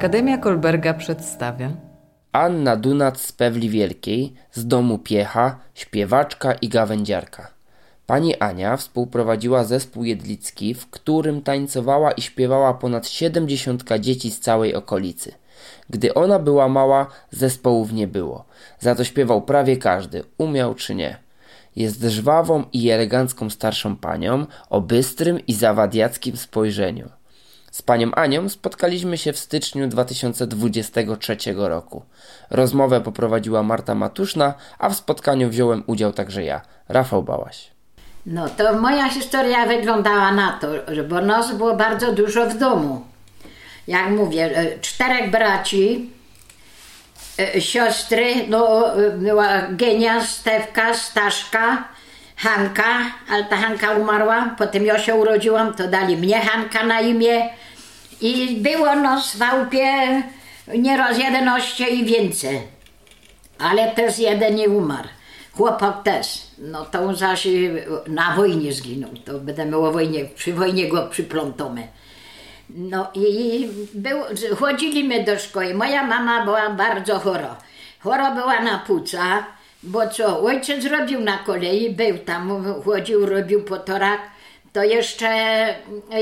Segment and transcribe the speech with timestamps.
[0.00, 1.70] Akademia Kolberga przedstawia
[2.32, 7.50] Anna Dunac z Pewli Wielkiej, z domu Piecha, śpiewaczka i gawędziarka.
[8.06, 14.74] Pani Ania współprowadziła zespół jedlicki, w którym tańcowała i śpiewała ponad siedemdziesiątka dzieci z całej
[14.74, 15.32] okolicy.
[15.90, 18.44] Gdy ona była mała, zespołów nie było.
[18.78, 21.16] Za to śpiewał prawie każdy, umiał czy nie.
[21.76, 27.19] Jest żwawą i elegancką starszą panią o bystrym i zawadiackim spojrzeniu.
[27.70, 32.02] Z panią Anią spotkaliśmy się w styczniu 2023 roku.
[32.50, 37.70] Rozmowę poprowadziła Marta Matuszna, a w spotkaniu wziąłem udział także ja, Rafał Bałaś.
[38.26, 40.68] No to moja historia wyglądała na to,
[41.08, 43.04] bo nas było bardzo dużo w domu.
[43.86, 46.10] Jak mówię, e, czterech braci,
[47.38, 51.88] e, siostry, no e, była Genia, Stewka, Staszka,
[52.40, 57.48] Hanka, ale ta Hanka umarła, potem ja się urodziłam, to dali mnie Hanka na imię
[58.20, 60.22] i było nas wAłpie
[60.74, 62.60] nieraz 11 i więcej,
[63.58, 65.08] ale też jeden nie umarł.
[65.52, 66.26] Chłopak też,
[66.58, 67.48] no to zaś
[68.06, 71.88] na wojnie zginął, to będziemy o wojnie, przy wojnie go przyplątamy.
[72.68, 74.18] No i był,
[74.56, 75.74] chodziliśmy do szkoły.
[75.74, 77.56] Moja mama była bardzo chora.
[78.02, 79.44] Chora była na płuca,
[79.82, 84.20] bo co, ojciec robił na kolei, był tam, chodził, robił potorak,
[84.72, 85.28] to jeszcze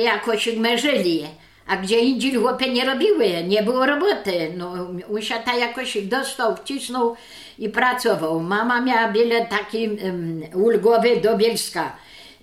[0.03, 1.27] jakoś merzyli.
[1.67, 4.53] A gdzie indziej chłopy nie robiły, nie było roboty.
[4.57, 4.75] No,
[5.09, 7.17] usiata jakoś dostał, wcisnął
[7.59, 8.41] i pracował.
[8.41, 11.93] Mama miała bilet taki um, ulgowy do Bielska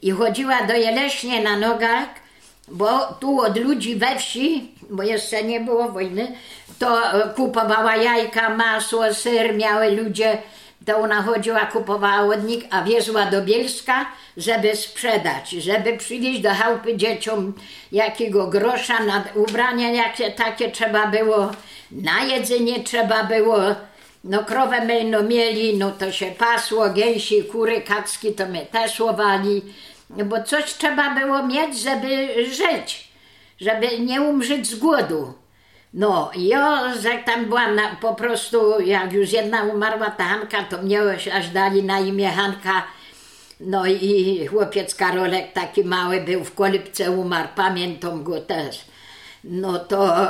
[0.01, 2.09] i chodziła do Jeleśnie na nogach,
[2.67, 6.27] bo tu od ludzi we wsi, bo jeszcze nie było wojny,
[6.79, 10.37] to e, kupowała jajka, masło, syr, miały ludzie,
[10.85, 14.05] to ona chodziła, kupowała łodnik, a wiezła do Bielska,
[14.37, 17.53] żeby sprzedać, żeby przywieźć do chałupy dzieciom
[17.91, 21.51] jakiego grosza, na ubrania jakie takie trzeba było,
[21.91, 23.57] na jedzenie trzeba było,
[24.23, 28.99] no krowę my no mieli, no to się pasło, gęsi, kury, kacki to my też
[28.99, 29.61] łowali,
[30.09, 33.07] bo coś trzeba było mieć, żeby żyć,
[33.61, 35.44] żeby nie umrzeć z głodu.
[35.95, 40.81] No, ja jak tam byłam na, po prostu, jak już jedna umarła ta Hanka, to
[40.81, 41.01] mnie
[41.33, 42.83] aż dali na imię Hanka.
[43.59, 48.81] No i chłopiec Karolek taki mały był w kolibce umarł, pamiętam go też.
[49.43, 50.27] No to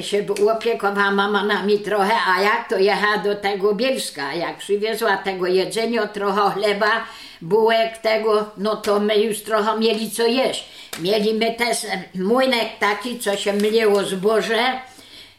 [0.00, 5.46] się opiekowała mama nami trochę, a jak to jechała do tego Bielska, jak przywiozła tego
[5.46, 7.04] jedzenia, trochę chleba,
[7.42, 10.68] bułek tego, no to my już trochę mieli co jeść.
[11.00, 11.78] Mieliśmy też
[12.14, 14.80] młynek taki, co się mlieło zboże,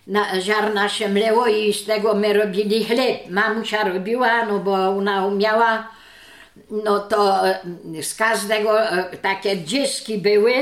[0.07, 3.29] na, ziarna się mleło i z tego my robili chleb.
[3.29, 5.87] Mamusia robiła, no bo ona umiała,
[6.71, 7.41] no to
[8.01, 8.77] z każdego
[9.21, 10.53] takie dziski były,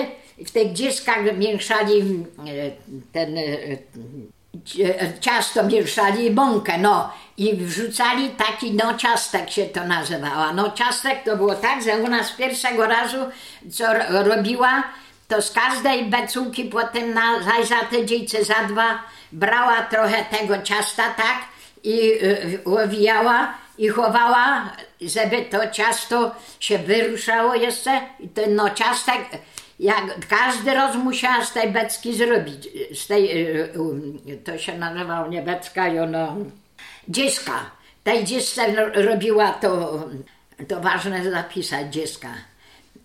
[0.46, 2.26] w tych dziskach mieszali
[3.12, 3.36] ten
[5.20, 10.54] ciasto mieszali mąkę, no i wrzucali taki, no ciastek się to nazywała.
[10.54, 13.18] No ciastek to było tak, że u nas pierwszego razu,
[13.72, 14.84] co robiła,
[15.28, 21.04] to z każdej becułki potem na, za tydzień czy za dwa brała trochę tego ciasta,
[21.14, 21.38] tak,
[21.84, 24.72] i y, owijała i chowała,
[25.02, 28.02] żeby to ciasto się wyruszało jeszcze.
[28.20, 29.20] I ten no ciastek,
[29.80, 32.68] jak każdy roz musiała z tej becki zrobić.
[32.94, 33.70] Z tej, y,
[34.28, 36.36] y, to się nazywało nie becka, i ono,
[37.08, 37.72] dziecka.
[38.04, 40.04] Tej dziecce robiła to,
[40.68, 42.30] to ważne zapisać, dziecka.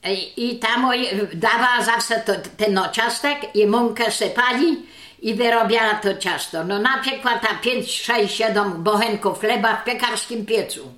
[0.04, 0.90] I, i tam
[1.34, 4.86] dawała zawsze to, ten no ciastek i mąkę sypali
[5.22, 6.64] i wyrobiała to ciasto.
[6.64, 10.92] No napiekła ta 5, 6, 7 bochenków chleba w piekarskim piecu.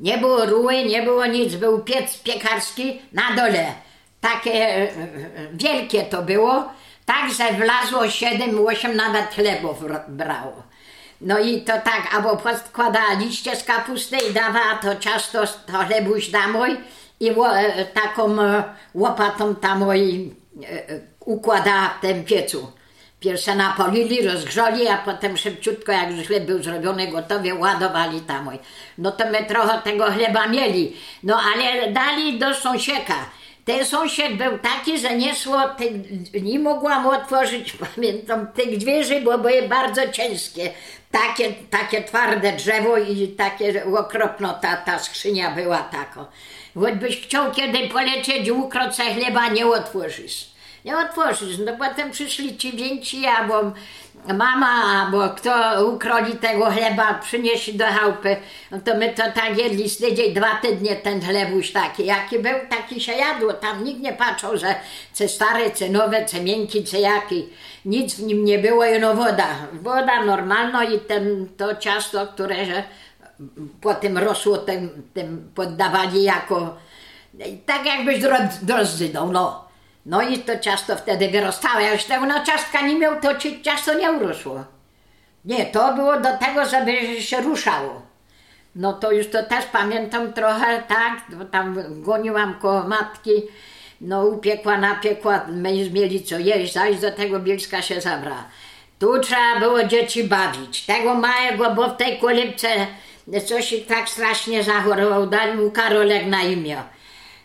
[0.00, 3.72] Nie było ruły, nie było nic, był piec piekarski na dole.
[4.20, 4.88] Takie e, e,
[5.52, 6.72] wielkie to było,
[7.06, 9.76] tak, że wlazło 7, 8 nawet chlebów
[10.08, 10.62] brało.
[11.20, 16.28] No i to tak, albo podkładała liście z kapusty i dawała to ciasto, to chlebuś
[16.28, 16.76] damoj
[17.22, 18.36] i e, taką
[18.94, 20.30] łopatą tamoj
[21.20, 22.72] układała w tym piecu.
[23.20, 28.50] Pierwsze napolili, rozgrzali, a potem szybciutko, jak już chleb był zrobiony, gotowy, ładowali tam.
[28.98, 30.96] No to my trochę tego chleba mieli.
[31.22, 33.14] No ale dali do sąsieka.
[33.64, 35.60] Ten sąsiad był taki, że nie szło,
[36.42, 40.70] nie mogłam otworzyć, pamiętam, tych drzwi, bo były bardzo ciężkie.
[41.10, 46.26] Takie, takie twarde drzewo i takie okropno ta, ta skrzynia była taka.
[46.74, 50.52] Choćbyś chciał kiedy polecieć, ukrotce chleba nie otworzysz
[50.84, 51.58] nie otworzysz.
[51.66, 53.72] No potem przyszli ci więksi, albo
[54.34, 55.52] mama, albo kto
[55.86, 58.36] ukroli tego chleba, przynieśli do chałupy.
[58.70, 62.06] No to my to tak jedli z tydzień, dwa tygodnie ten chlebuś taki.
[62.06, 63.52] Jaki był, taki się jadło.
[63.52, 64.74] Tam nikt nie patrzył, że
[65.12, 67.48] ce stare, ce nowe, ce miękki, ce jaki.
[67.84, 69.48] Nic w nim nie było, no woda.
[69.72, 72.82] Woda normalna i ten, to ciasto, które że
[73.80, 76.76] potem rosło, tym, tym poddawali jako,
[77.66, 78.20] tak jakbyś
[78.62, 79.72] drozdzyną, no.
[80.06, 81.80] No i to ciasto wtedy wyrastało.
[81.80, 84.64] Jak już tego no, ciastka nie miał, to ci ciasto nie urosło.
[85.44, 88.02] Nie, to było do tego, żeby się ruszało.
[88.74, 93.30] No to już to też pamiętam trochę, tak, bo tam goniłam koło matki,
[94.00, 98.44] no upiekła, napiekła, my mieli co jeść, zaś do tego Bielska się zabrała.
[98.98, 100.86] Tu trzeba było dzieci bawić.
[100.86, 102.68] Tego małego, bo w tej kolibce
[103.48, 106.82] coś tak strasznie zachorował, dali mu Karolek na imię.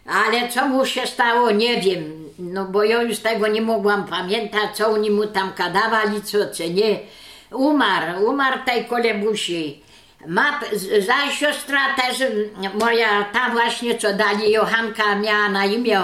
[0.06, 4.78] Ale co mu się stało, nie wiem, no bo ja już tego nie mogłam pamiętać,
[4.78, 7.00] co oni mu tam kadawali, co, co nie.
[7.52, 9.82] Umarł, umarł tej kolebusi.
[10.28, 10.66] Mat,
[11.00, 12.24] za siostra też
[12.74, 16.02] moja, ta właśnie, co dali Johanka, miała na imię,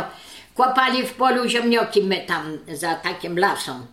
[0.55, 3.85] kopali w polu ziemnioki my tam za takim lasem.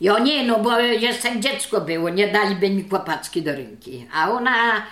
[0.00, 4.06] Ja nie, no bo jeszcze dziecko było, nie daliby mi kłopacki do rynki.
[4.14, 4.82] A ona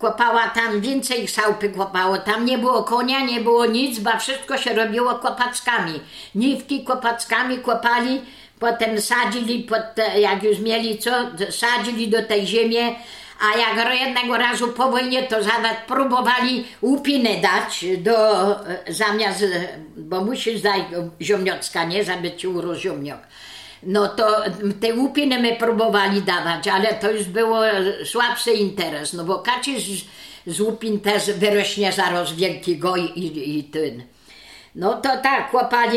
[0.00, 4.74] kopała tam, więcej chałupy kopało, tam nie było konia, nie było nic, bo wszystko się
[4.74, 6.00] robiło kopackami.
[6.34, 8.20] Niwki kopackami kopali,
[8.58, 9.82] potem sadzili, pod
[10.18, 11.10] jak już mieli co,
[11.50, 12.76] sadzili do tej ziemi,
[13.40, 18.16] a jak jednego razu po wojnie, to nawet próbowali łupiny dać do,
[18.88, 19.44] zamiast,
[19.96, 20.82] bo musisz dać
[21.22, 23.18] ziomniocka, nie, żeby ci urósł ziomniok
[23.82, 24.42] no to
[24.80, 27.60] te łupiny my próbowali dawać, ale to już było
[28.04, 29.70] słabszy interes, no bo kaczy
[30.46, 33.70] z, łupin też wyrośnie zaraz wielkiego i, i, i.
[34.74, 35.52] No to tak,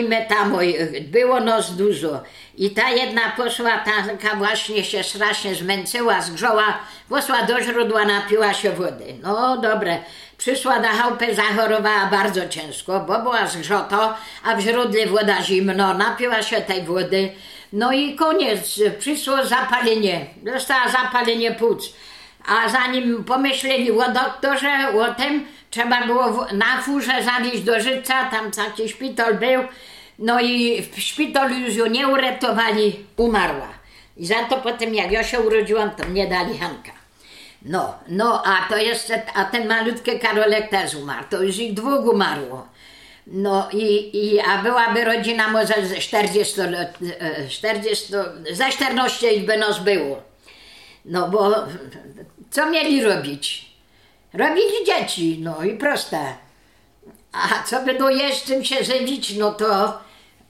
[0.09, 0.57] my tam,
[1.01, 2.23] było nos dużo.
[2.57, 8.71] I ta jedna poszła, taka właśnie się strasznie zmęczyła, zgrzoła, poszła do źródła, napiła się
[8.71, 9.05] wody.
[9.23, 9.97] No dobre,
[10.37, 14.13] przyszła na chałupę, zachorowała bardzo ciężko, bo była zgrzoto,
[14.43, 17.29] a w źródle woda zimno, napiła się tej wody,
[17.73, 21.93] no i koniec, przyszło zapalenie, dostała zapalenie płuc.
[22.45, 28.51] A zanim pomyśleli o doktorze, o tym, trzeba było na furze zawieźć do życia, tam
[28.51, 29.63] taki szpital był,
[30.19, 33.67] no i w szpitalu już ją nie uratowali, umarła.
[34.17, 36.91] I za to potem, jak ja się urodziłam, to mnie dali Hanka.
[37.61, 42.05] No, no, a to jeszcze, a ten malutki Karolek też umarł, to już ich dwóch
[42.13, 42.67] umarło.
[43.27, 46.97] No i, i a byłaby rodzina może ze 40 lat,
[47.49, 48.13] 40,
[48.51, 50.21] za 14 by nas było.
[51.05, 51.55] No bo
[52.51, 53.73] co mieli robić?
[54.33, 56.33] Robili dzieci, no i proste.
[57.31, 59.99] A co by jeść, czym się żywić, no to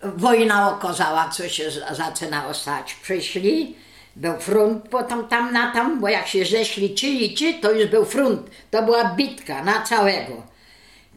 [0.03, 2.93] wojna okazała, co się zaczynało stać.
[2.93, 3.75] Przyszli,
[4.15, 7.85] był front potem tam na tam, bo jak się zeszli ci i ci, to już
[7.85, 8.41] był front.
[8.71, 10.52] To była bitka na całego.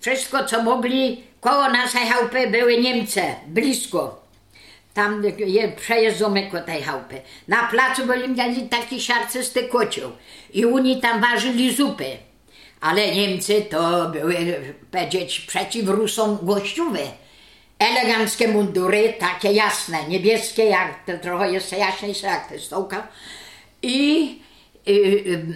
[0.07, 4.23] Wszystko, co mogli, koło naszej chałupy były Niemcy, blisko.
[4.95, 7.21] Tam je przejeżdżamy ko tej chałupy.
[7.49, 10.11] Na placu byli mieli taki siarcysty kocioł
[10.55, 12.17] i oni tam ważyli zupy.
[12.81, 14.37] Ale Niemcy to były,
[14.91, 17.07] powiedzieć, przeciw Rusom gościowe.
[17.79, 23.09] Eleganckie mundury, takie jasne, niebieskie, jak te trochę jeszcze jaśniejsze jak te stołka.
[23.83, 24.46] I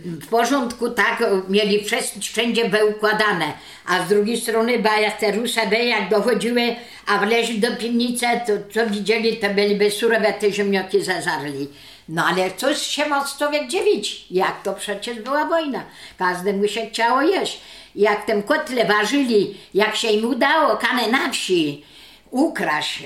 [0.05, 1.85] w porządku, tak, mieli
[2.21, 3.53] wszędzie wyukładane,
[3.87, 4.83] a z drugiej strony,
[5.21, 10.53] te Rusy jak dochodziły, a wleźli do piwnicy, to co widzieli, to byliby surowe te
[10.53, 11.69] ziemnioki zazarli.
[12.09, 15.85] No ale coś się ma człowiek dziwić, jak to przecież była wojna.
[16.19, 17.61] Każdemu się chciało jeść.
[17.95, 21.85] Jak tym kotle ważyli, jak się im udało, kane na wsi,
[22.31, 23.03] ukraść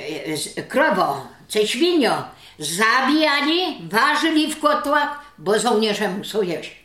[0.59, 2.23] y, krowo, czy świnio,
[2.59, 6.85] zabijali, ważyli w kotłach, bo żołnierze muszą jeść.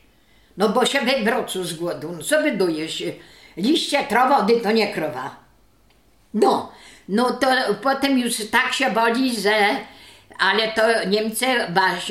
[0.57, 3.03] No bo się wybrocu z głodu, no co by dojeść?
[3.57, 5.35] Liście trowody to nie krowa.
[6.33, 6.71] No,
[7.09, 7.47] no to
[7.81, 9.55] potem już tak się boli, że
[10.39, 11.45] ale to Niemcy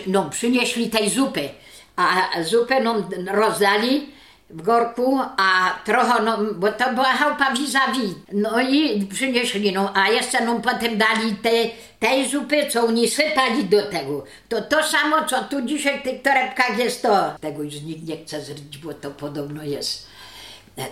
[0.07, 1.49] no, przynieśli tej zupy,
[1.97, 2.95] a zupę no,
[3.27, 4.11] rozdali
[4.51, 8.11] w Gorku, a trochę, no, bo to była chałupa vis-a-vis.
[8.33, 11.51] No i przynieśli, no, a jeszcze no, potem dali te,
[11.99, 14.25] tej zupy, co oni sypali do tego.
[14.49, 17.33] To to samo, co tu dzisiaj w tych torebkach jest to.
[17.41, 20.07] Tego już nikt nie chce zryć, bo to podobno jest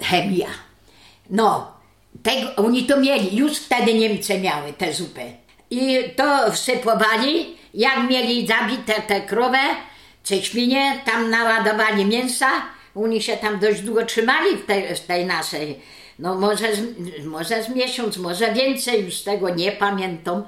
[0.03, 0.49] chemia.
[1.31, 1.73] No,
[2.23, 5.23] tego, oni to mieli, już wtedy Niemcy miały tę zupę.
[5.71, 9.59] I to wsypowali, jak mieli zabite tę krowę,
[10.25, 12.49] czy świnie, tam naładowali mięsa,
[12.97, 15.81] oni się tam dość długo trzymali w tej, w tej naszej,
[16.19, 16.69] no może,
[17.25, 20.43] może z miesiąc, może więcej, już tego nie pamiętam.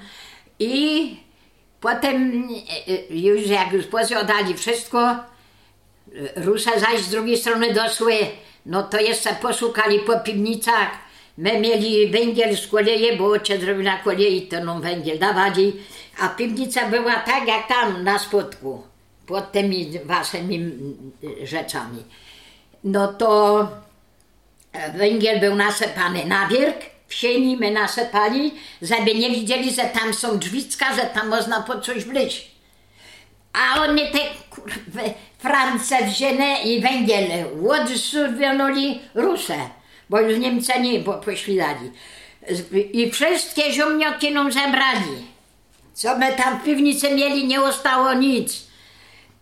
[0.59, 1.17] I
[1.81, 2.49] potem
[2.89, 5.17] e, już jak już pozjadali wszystko, e,
[6.37, 8.15] Rusa zaś z drugiej strony dosły,
[8.67, 10.91] no to jeszcze poszukali po piwnicach.
[11.39, 15.73] My mieli węgiel z kolei, bo ojciec zrobił na kolei, to nam węgiel dawali.
[16.21, 18.83] A piwnica była tak jak tam na spodku,
[19.27, 20.73] pod tymi waszymi
[21.43, 22.03] rzeczami.
[22.85, 23.61] No to
[24.73, 26.77] e, węgiel był nasypany na wierk,
[27.09, 31.81] w sieni my nasypali, żeby nie widzieli, że tam są drzwiczka, że tam można po
[31.81, 32.51] coś wleźć.
[33.53, 34.19] A oni te
[34.51, 37.27] kurwy France wzięli i węgiel
[37.69, 39.57] odsunęli Rusę,
[40.11, 41.91] bo już Niemcy nie bo poświdali.
[42.93, 45.27] I wszystkie ziomnioki nam zabrali.
[45.95, 48.68] Co my tam w piwnicy mieli, nie zostało nic.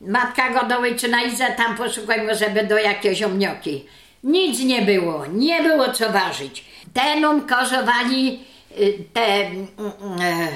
[0.01, 3.85] Matka Godołejczyna Iza tam poszukajmy, żeby do jakieś ziomnioki.
[4.25, 6.65] Nic nie było, nie było co ważyć.
[6.95, 8.45] Te nam kozowali
[8.81, 9.71] y, te mm,
[10.21, 10.49] e,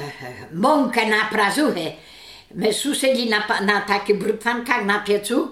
[0.53, 1.93] mąkę na prazuchy.
[2.55, 5.49] My suszyli na, na takich brutwankach na piecu,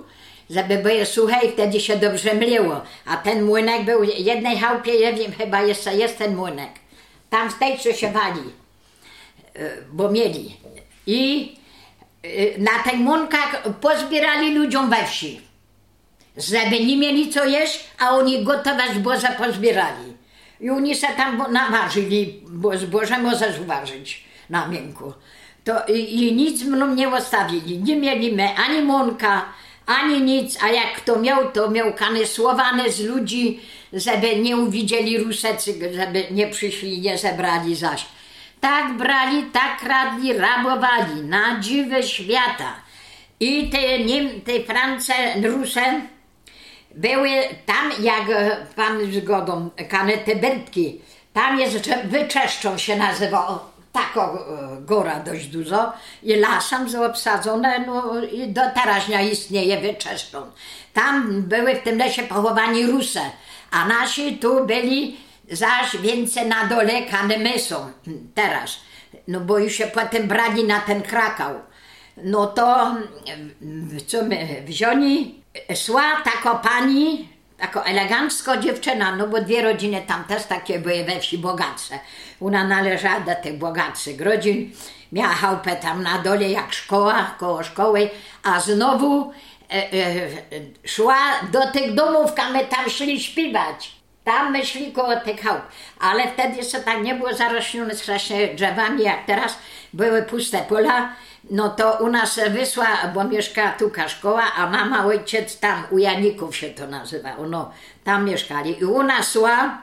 [0.51, 2.83] żeby było suche i wtedy się dobrze mliło.
[3.07, 6.71] A ten młynek był w jednej chałupie, ja wiem, chyba jeszcze jest ten młynek.
[7.31, 8.41] Tam w tej się wali,
[9.57, 10.57] y, bo mieli.
[11.07, 11.58] I
[12.59, 15.49] na tych młynkach pozbierali ludziom we wsi
[16.39, 20.13] żeby nie mieli co jeść, a oni gotowe zboże pozbierali.
[20.61, 25.13] I oni se tam naważyli, bo zboże możesz ważyć na miękku.
[25.65, 27.79] To i, i nic mną nie ostawili.
[27.79, 29.45] Nie mieliśmy ani mąka,
[29.87, 33.61] ani nic, a jak kto miał, to miał kany słowane z ludzi,
[33.93, 38.07] żeby nie uwidzieli Rusecy, żeby nie przyszli, nie zebrali zaś.
[38.61, 42.75] Tak brali, tak kradli, rabowali na dziwy świata.
[43.41, 45.13] I te, Niem, te France,
[45.43, 46.01] Ruse,
[46.95, 47.31] były
[47.67, 48.25] tam, jak
[48.77, 51.01] pan zgodą, kane te dętki,
[51.33, 54.39] tam jest, wyczeszczą się nazywa, o, taką e,
[54.81, 60.43] góra dość dużo i lasem obsadzone, no i do teraz nie istnieje wyczeszczą.
[60.95, 63.31] Tam były w tym lesie pochowani Ruse,
[63.71, 65.17] a nasi tu byli
[65.51, 67.91] zaś więcej na dole, kane my są
[68.35, 68.81] teraz,
[69.29, 71.55] no bo już się potem brali na ten Krakał.
[72.17, 72.95] No to
[74.07, 75.43] co my wzięli?
[75.77, 77.29] Szła taka pani,
[77.59, 81.99] taka elegancko dziewczyna, no bo dwie rodziny tam też takie były we wsi bogatsze.
[82.41, 84.73] Ona należała do tych bogatszych rodzin.
[85.13, 88.11] Miała chałupę tam na dole jak szkoła, koło szkoły,
[88.43, 89.33] a znowu
[89.71, 90.29] e, e,
[90.85, 91.19] szła
[91.53, 93.98] do tych domów, a my tam szli śpiewać.
[94.29, 95.63] Tam my szli koło tych chałup.
[96.01, 99.59] Ale wtedy jeszcze tak nie było zarośnione strasznie drzewami, jak teraz
[99.93, 101.13] były puste pola.
[101.51, 106.57] No to u nas wysła, bo mieszka tu szkoła, a mama, ojciec tam, u Janików
[106.57, 107.73] się to nazywało, no
[108.05, 108.81] tam mieszkali.
[108.81, 109.79] I u nas szła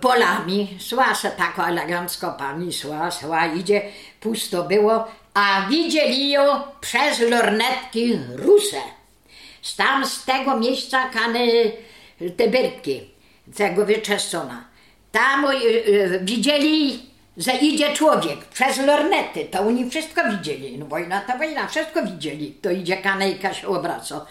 [0.00, 3.82] polami, szła se tako elegancko pani, szła, szła, idzie,
[4.20, 8.80] pusto było, a widzieli ją przez lornetki Rusę.
[9.76, 11.72] Tam z tego miejsca kany
[12.36, 13.11] te byrtki,
[13.56, 14.64] tego wyczeszczona.
[15.12, 17.02] Tam y, y, widzieli,
[17.36, 20.78] że idzie człowiek przez lornety, to oni wszystko widzieli.
[20.78, 22.54] No wojna to wojna, wszystko widzieli.
[22.62, 24.26] To idzie kanejka się obraca.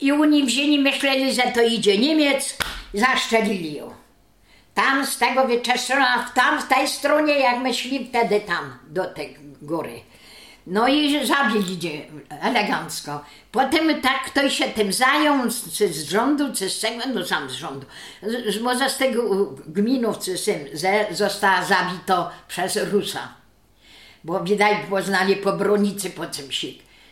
[0.00, 2.56] I oni wzięli, myśleli, że to idzie Niemiec,
[2.94, 3.90] zaszczelili ją.
[4.74, 9.36] Tam z tego wyczeszczona, tam w tej stronie, jak my szli wtedy tam, do tej
[9.62, 10.00] góry.
[10.66, 12.06] No i zabili dzie-
[12.40, 13.24] elegancko.
[13.52, 15.36] Potem tak ktoś się tym zajął,
[15.74, 17.86] czy z rządu, czy z czego, no sam z rządu.
[18.48, 20.64] Z, może z tego gminów, czy z tym,
[21.10, 23.28] została zabito przez Rusa.
[24.24, 26.66] Bo widać poznali po bronicy, po czymś,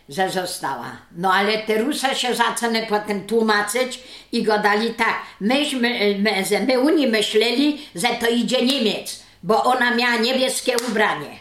[0.08, 0.96] że została.
[1.16, 4.00] No ale te Rusa się zaczęły potem tłumaczyć
[4.32, 5.16] i go dali tak.
[5.40, 11.39] Myśmy, my, my Unii myśleli, że to idzie Niemiec, bo ona miała niebieskie ubranie.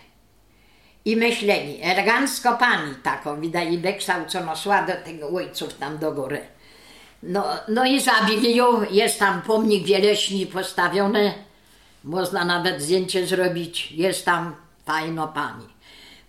[1.06, 6.42] I myśleli, elegancko pani taką, widać, wykształcono szła do tych ojców tam do góry.
[7.24, 11.34] No, no i zabili ją, jest tam pomnik wieleśni postawiony,
[12.04, 15.66] można nawet zdjęcie zrobić, jest tam fajno pani.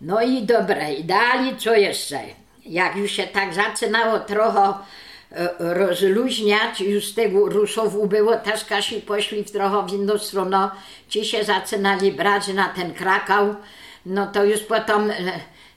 [0.00, 2.20] No i dobre, i dali co jeszcze?
[2.66, 4.74] Jak już się tak zaczynało trochę
[5.30, 10.70] e, rozluźniać, już z tego Rusów ubyło, też Kasi poszli w trochę w inną stronę,
[11.08, 13.54] ci się zaczynali brać na ten Krakał,
[14.06, 15.14] no to już potem e,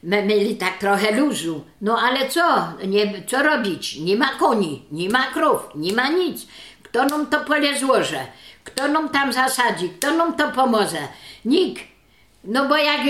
[0.03, 1.63] my mieli tak trochę luzu.
[1.81, 2.67] No ale co?
[2.87, 3.97] Nie, co robić?
[3.99, 6.47] Nie ma koni, nie ma krów, nie ma nic.
[6.83, 8.19] Kto nam to pole złoży?
[8.63, 9.89] Kto nam tam zasadzi?
[9.89, 11.07] Kto nam to pomoże?
[11.45, 11.83] Nikt.
[12.43, 13.01] No bo jak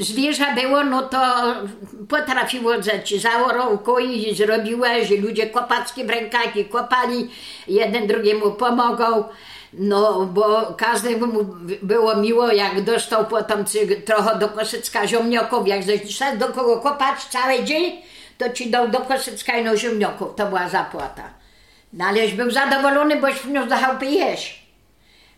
[0.00, 1.18] zwierza było, no to
[2.08, 7.30] potrafiło drzeć zaorąku i zrobiło, że ludzie kopacki w rękach kopali,
[7.68, 9.24] jeden drugiemu pomogą.
[9.72, 11.44] No, bo każdemu mu
[11.82, 13.64] było miło, jak dostał potem
[14.04, 18.02] trochę do Kosycka ziemniaków, jak szedł do kogo kopać cały dzień,
[18.38, 21.22] to ci dał do Kosycka no ziemniaków, to była zapłata.
[21.92, 24.62] No aleś był zadowolony, boś wniósł do chałupy jeść.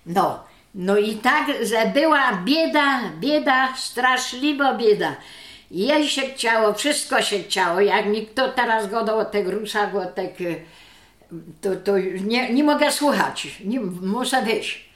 [0.07, 0.45] No,
[0.75, 5.17] no i tak, że była bieda, bieda, straszliwa bieda.
[5.71, 7.81] Jej się chciało, wszystko się chciało.
[7.81, 10.33] Jak mi kto teraz godał o tych rusach, o tych,
[11.61, 14.91] to, to nie, nie mogę słuchać, nie, muszę wyjść.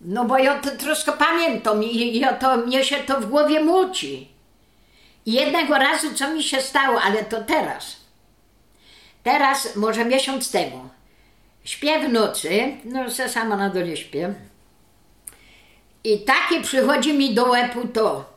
[0.00, 4.28] No bo ja to troszkę pamiętam i ja to, mnie się to w głowie muci.
[5.26, 7.96] I jednego razu, co mi się stało, ale to teraz.
[9.22, 10.88] Teraz, może miesiąc temu.
[11.64, 14.34] Śpię w nocy, no se sama na dole śpię.
[16.04, 18.32] I takie przychodzi mi do łepu to.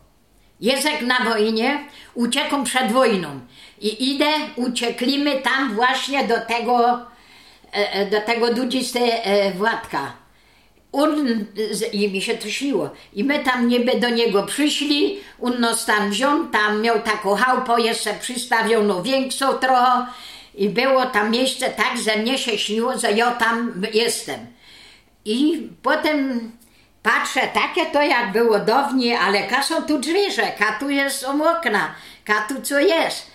[0.62, 3.40] Jak na wojnie, uciekam przed wojną.
[3.82, 7.06] I idę, ucieklimy tam właśnie do tego,
[8.12, 10.14] do tego dudzisty e, Władka.
[10.92, 11.46] On,
[11.92, 12.90] i mi się to śniło.
[13.14, 17.82] I my tam niby do niego przyszli, on nas tam wziął, tam miał taką chałupę,
[17.82, 20.06] jeszcze przystawioną większą trochę.
[20.56, 24.40] I było tam miejsce tak, że mnie się śniło, że ja tam jestem.
[25.26, 26.52] I potem
[27.04, 31.96] patrzę, takie to jak było dawniej, ale ka są tu drzwi, że tu jest okna,
[32.26, 33.35] ka tu co jest.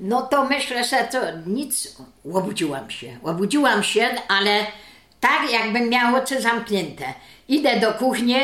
[0.00, 1.96] No to myślę, że to nic,
[2.34, 4.66] obudziłam się, obudziłam się, ale
[5.20, 7.04] tak jakbym miała oczy zamknięte.
[7.48, 8.36] Idę do kuchni,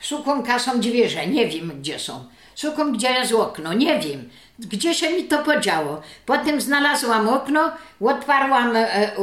[0.00, 2.24] szukam kasą drzwi, nie wiem gdzie są.
[2.56, 4.30] Szukam gdzie jest okno, nie wiem.
[4.58, 6.00] Gdzie się mi to podziało?
[6.26, 9.18] Potem znalazłam okno, otwarłam e, e, e,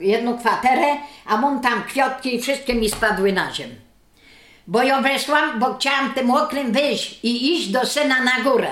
[0.00, 0.96] jedną kwaterę,
[1.26, 3.74] a mam tam kwiatki i wszystkie mi spadły na ziemię.
[4.66, 8.70] Bo ja weszłam, bo chciałam tym oknem wyjść i iść do syna na górę.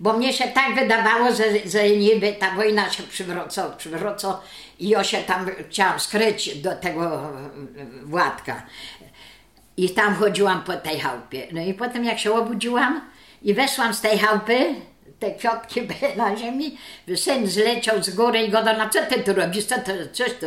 [0.00, 4.40] Bo mnie się tak wydawało, że, że niby ta wojna się przywraca, przywraca
[4.78, 7.30] i ja się tam chciałam skryć do tego e,
[8.02, 8.62] Władka.
[9.76, 11.46] I tam chodziłam po tej chałupie.
[11.52, 13.00] No i potem jak się obudziłam
[13.42, 14.74] i weszłam z tej chałupy,
[15.18, 16.78] te kwiatki były na ziemi,
[17.16, 20.46] syn zleciał z góry i go no co ty tu robisz, co to, coś to,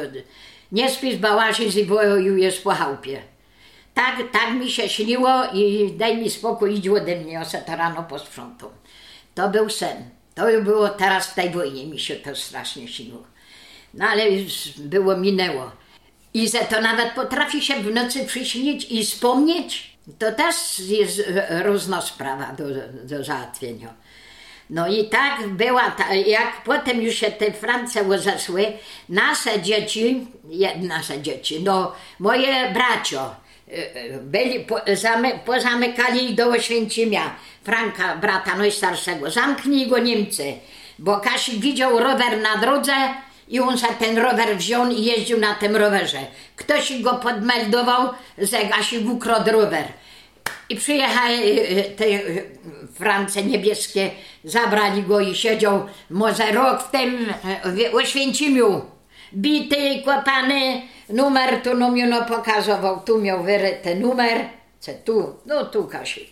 [0.72, 3.22] nie śpisz, bałazisz i wojujesz po chałupie.
[3.94, 7.76] Tak, tak mi się śniło i daj mi spokój, idź ode mnie, ja se to
[7.76, 8.70] rano posprzątam.
[9.38, 9.98] To był sen.
[10.36, 13.24] To było teraz w tej wojnie, mi się to strasznie śniło.
[13.94, 15.72] No ale już było, minęło.
[16.34, 21.24] I że to nawet potrafi się w nocy przyśnić i wspomnieć, to też jest
[21.66, 22.64] różna sprawa do,
[23.04, 23.94] do załatwienia.
[24.70, 28.74] No i tak była, ta, jak potem już się te Francja rozeszły,
[29.10, 30.28] nasze dzieci,
[30.82, 33.36] nasze dzieci, no moje bracio,
[34.22, 40.54] byli, po, zamy, pozamykali do Oświęcimia, Franka, brata najstarszego, zamknij go Niemcy,
[41.00, 42.94] bo Kasik widział rower na drodze
[43.48, 46.20] i on za ten rower wziął i jeździł na tym rowerze.
[46.56, 49.86] Ktoś go podmeldował, że Kasik ukradł rower.
[50.70, 52.20] I przyjechały e, te e,
[52.94, 54.12] Francie niebieskie,
[54.44, 57.34] zabrali go i siedział może rok w tym
[57.94, 58.97] Oświęcimiu.
[59.34, 65.66] Bity, kopany, numer tu no mi no pokazywał, tu miał wyryty numer, co tu, no
[65.66, 66.28] tu Kasik,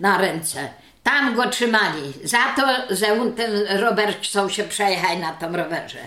[0.00, 0.68] na ręce.
[1.02, 5.98] Tam go trzymali, za to, że on ten Robert chciał się przejechać na tym rowerze.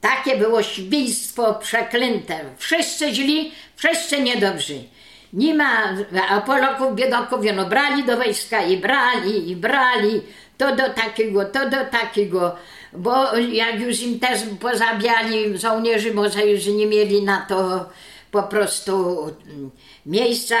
[0.00, 2.40] Takie było świństwo przeklęte.
[2.56, 4.84] Wszyscy źli, wszyscy niedobrzy.
[5.32, 5.94] Nie ma,
[6.28, 10.22] a Polaków, biedaków, no brali do wojska i brali, i brali,
[10.58, 12.56] to do takiego, to do takiego,
[12.94, 17.86] bo jak już im też pozabiali żołnierzy, może już nie mieli na to
[18.30, 19.70] po prostu mm,
[20.06, 20.56] miejsca,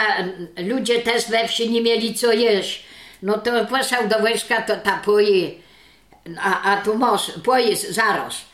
[0.56, 2.84] ludzie też we wsi nie mieli co jeść.
[3.22, 5.58] No to poszedł do wojska, to ta poi,
[6.40, 8.44] a, a tu mąż, poi zaraz.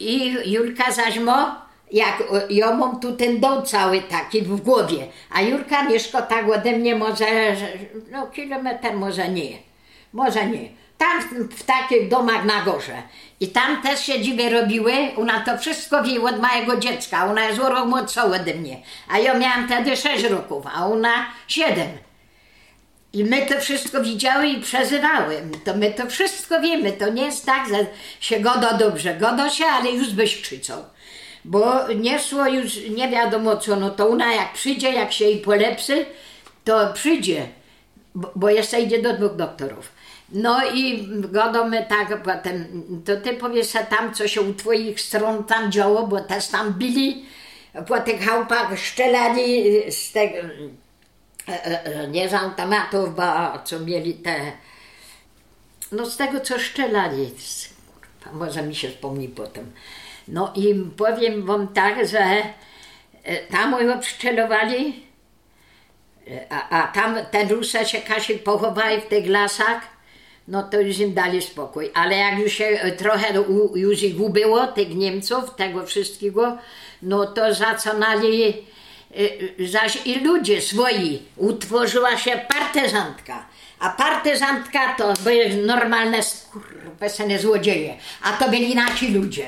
[0.00, 1.54] I Julka zaś mo,
[1.92, 6.72] jak ja mam tu ten dom cały taki w głowie, a Julka mieszka tak ode
[6.72, 7.72] mnie może, że-
[8.10, 9.58] no kilometr może nie,
[10.12, 10.68] może nie.
[10.98, 13.02] Tam w, w takich domach na górze.
[13.40, 14.12] I tam też się
[14.50, 18.82] robiły, ona to wszystko wie od mojego dziecka, ona jest o rok młodsza ode mnie.
[19.08, 21.88] A ja miałam wtedy 6 roków, a ona 7.
[23.12, 25.42] I my to wszystko widziały i przezywały.
[25.64, 26.92] To my to wszystko wiemy.
[26.92, 27.86] To nie jest tak, że
[28.20, 29.14] się goda dobrze.
[29.14, 30.84] Goda się, ale już byś krzyczał.
[31.44, 33.76] Bo nie szło już nie wiadomo co.
[33.76, 36.06] No to ona jak przyjdzie, jak się jej polepszy,
[36.64, 37.46] to przyjdzie.
[38.14, 39.97] Bo, bo jeszcze idzie do dwóch doktorów.
[40.32, 45.44] No i godomy tak potem, to ty powiesz a tam, co się u twoich stron
[45.44, 47.26] tam działo, bo też tam byli
[47.88, 50.42] po tych chałupach, szczelali z tego, e,
[51.48, 53.22] e, e, nie z automatów, bo
[53.64, 54.52] co mieli te,
[55.92, 57.30] no z tego co szczelali,
[58.32, 59.72] może mi się wspomni potem.
[60.28, 62.42] No i powiem wam tak, że
[63.50, 63.78] tam e,
[66.52, 69.97] a, a tam ten Rusa się Kasi pochowali w tych lasach,
[70.48, 71.90] no to już im dali spokój.
[71.94, 76.58] Ale jak już się e, trochę u, już ich ubyło, tych Niemców, tego wszystkiego,
[77.02, 81.22] no to zaczynali e, zaś i ludzie swoi.
[81.36, 83.46] Utworzyła się partyzantka.
[83.78, 89.46] A partyzantka to były normalne skurwesene złodzieje, a to byli nasi ludzie.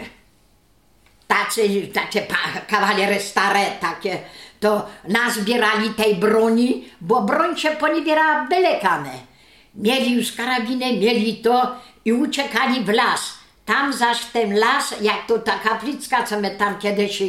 [1.27, 2.27] Tacy, takie
[2.69, 4.19] kawalery stare, takie,
[4.61, 9.30] to nazbierali tej broni, bo broń się poniewierała byle kane.
[9.75, 13.35] Mieli już karabiny, mieli to i uciekali w las.
[13.67, 17.27] Tam zaś w ten las, jak to ta kaplicka, co my tam kiedyś e,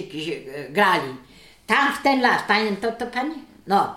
[0.70, 1.16] grali.
[1.68, 3.36] Tam w ten las, pamięta to pani?
[3.68, 3.96] No.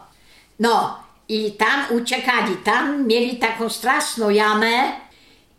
[0.61, 4.92] No i tam uciekali, tam mieli taką straszną jamę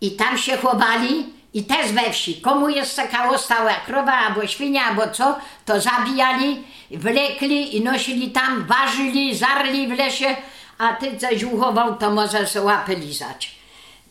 [0.01, 2.41] i tam się chowali i też we wsi.
[2.41, 8.65] Komu jeszcze kało stała krowa albo świnia albo co, to zabijali, wlekli i nosili tam,
[8.67, 10.35] ważyli, zarli w lesie,
[10.77, 13.55] a ty coś uchował, to może se łapy lizać.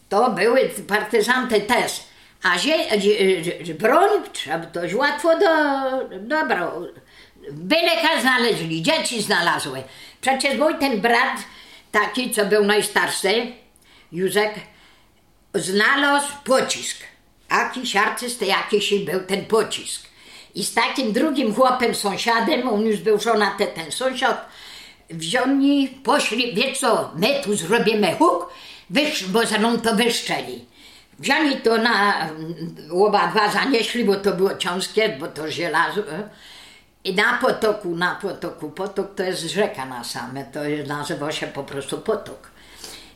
[0.09, 2.00] To były partyzanty też.
[2.42, 2.77] A zie,
[3.79, 5.48] broń trzeba dość łatwo do,
[6.18, 6.72] dobra,
[7.50, 9.83] byleka znaleźli, dzieci znalazły.
[10.20, 11.38] Przecież mój ten brat,
[11.92, 13.53] taki co był najstarszy,
[14.12, 14.55] Józek,
[15.55, 16.96] znalazł pocisk.
[17.50, 20.09] Jakiś artysta, jakiś był ten pocisk.
[20.55, 24.48] I z takim drugim chłopem, sąsiadem, on już był żonaty, ten sąsiad,
[25.11, 28.49] wziąni, poszli, wie co, my tu zrobimy huk,
[28.90, 30.64] wysz, bo za mną to wyszczeli.
[31.19, 32.29] Wzięli to na,
[32.93, 36.03] oba dwa zanieśli, bo to było ciężkie, bo to żelazo.
[37.05, 41.64] I na potoku, na potoku, potok to jest rzeka na same, to nazywa się po
[41.64, 42.51] prostu potok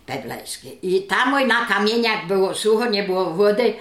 [0.06, 0.78] pedlejski.
[0.82, 3.74] I tam na kamieniach było sucho, nie było wody,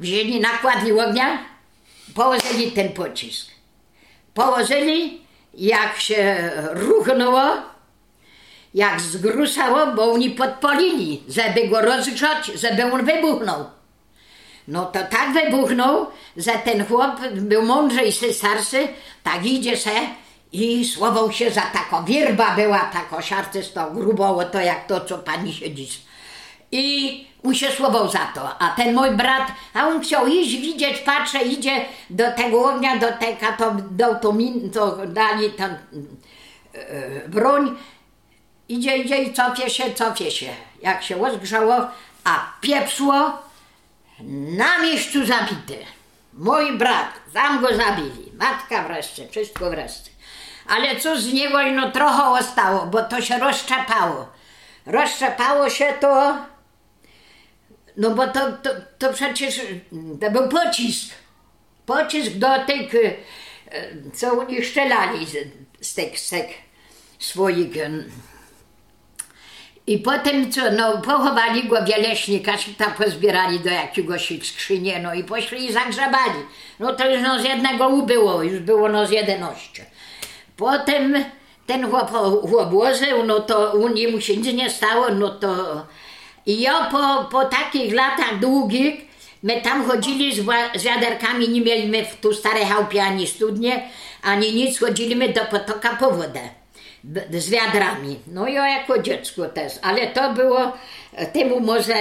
[0.00, 1.44] wzięli, nakładli ognia,
[2.14, 3.46] położyli ten pocisk.
[4.34, 5.21] Położyli,
[5.54, 7.42] jak się ruchnęło,
[8.74, 13.64] jak zgrusało, bo oni podpolili, żeby go rozgrzać, żeby on wybuchnął.
[14.68, 18.88] No to tak wybuchnął, że ten chłop był mądrzejszy, starszy,
[19.22, 19.90] tak idzie se
[20.52, 25.52] i słował się za taką wierba była, tako siarcysto, gruboło to jak to, co pani
[25.52, 25.88] siedzi.
[26.72, 30.98] I mu się słował za to, a ten mój brat, a on chciał iść, widzieć,
[30.98, 34.32] patrzę, idzie do tego ognia, do tego, to, do, to,
[34.72, 35.70] to dali tam
[36.74, 37.76] e, broń,
[38.68, 40.48] idzie, idzie i cofie się, cofie się.
[40.82, 41.74] Jak się rozgrzało,
[42.24, 43.38] a piepsło,
[44.56, 45.76] na miejscu zabity.
[46.32, 48.32] Mój brat, tam go zabili.
[48.38, 50.10] Matka wreszcie, wszystko wreszcie.
[50.68, 54.28] Ale co z niego, no trochę ostało, bo to się rozczepało.
[54.86, 56.36] Rozczepało się to,
[57.96, 59.60] no bo to, to, to przecież
[60.20, 61.14] to był pocisk.
[61.86, 63.14] Pocisk do tych, e,
[64.14, 65.26] co oni strzelali
[65.80, 66.46] z, tych, z tych
[67.18, 67.76] swoich
[69.86, 75.64] i potem co, no pochowali go wieleśnika, tam pozbierali do jakiegoś skrzynie, no i poszli
[75.64, 76.40] i zagrzebali.
[76.78, 79.86] No to już no z jednego ubyło, już było no z jedenaście.
[80.56, 81.24] Potem
[81.66, 82.10] ten chłop,
[82.50, 85.86] chłop łożył, no to u niemu się nic nie stało, no to...
[86.46, 88.94] I ja po, po takich latach długich,
[89.42, 90.44] my tam chodzili z,
[90.76, 93.88] z wiaderkami, nie mieliśmy w tu starej chałupie ani studnie,
[94.22, 96.40] ani nic, chodziliśmy do potoka po wodę
[97.30, 98.18] z wiadrami.
[98.26, 100.72] No ja jako dziecko też, ale to było
[101.12, 101.94] e, temu może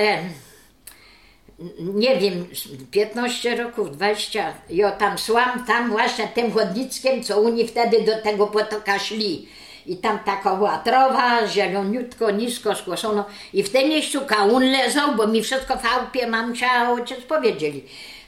[1.79, 2.47] nie wiem,
[2.91, 4.53] 15 roków, 20.
[4.69, 9.47] Ja tam szłam, tam właśnie tym chodnickiem, co oni wtedy do tego potoka szli.
[9.85, 13.25] I tam taka była trawa, zieloniutko, nisko skłosono.
[13.53, 17.85] I w tym miejscu kałun leżał, bo mi wszystko w chałupie mamcia ojciec powiedzieli.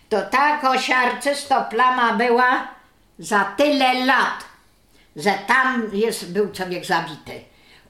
[0.10, 2.68] To tak osiarce, to plama była
[3.20, 4.54] za tyle lat
[5.16, 7.42] że tam jest, był człowiek zabity.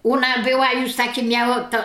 [0.04, 1.78] Ona była już takie, miało to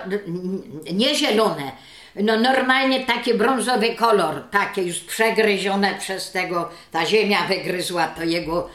[0.93, 1.73] nie zielone,
[2.17, 8.71] no normalnie taki brązowy kolor, takie już przegryzione przez tego, ta ziemia wygryzła to jego,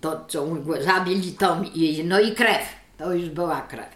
[0.00, 0.46] to co
[0.80, 2.62] zabili, to i, no i krew,
[2.98, 3.88] to już była krew.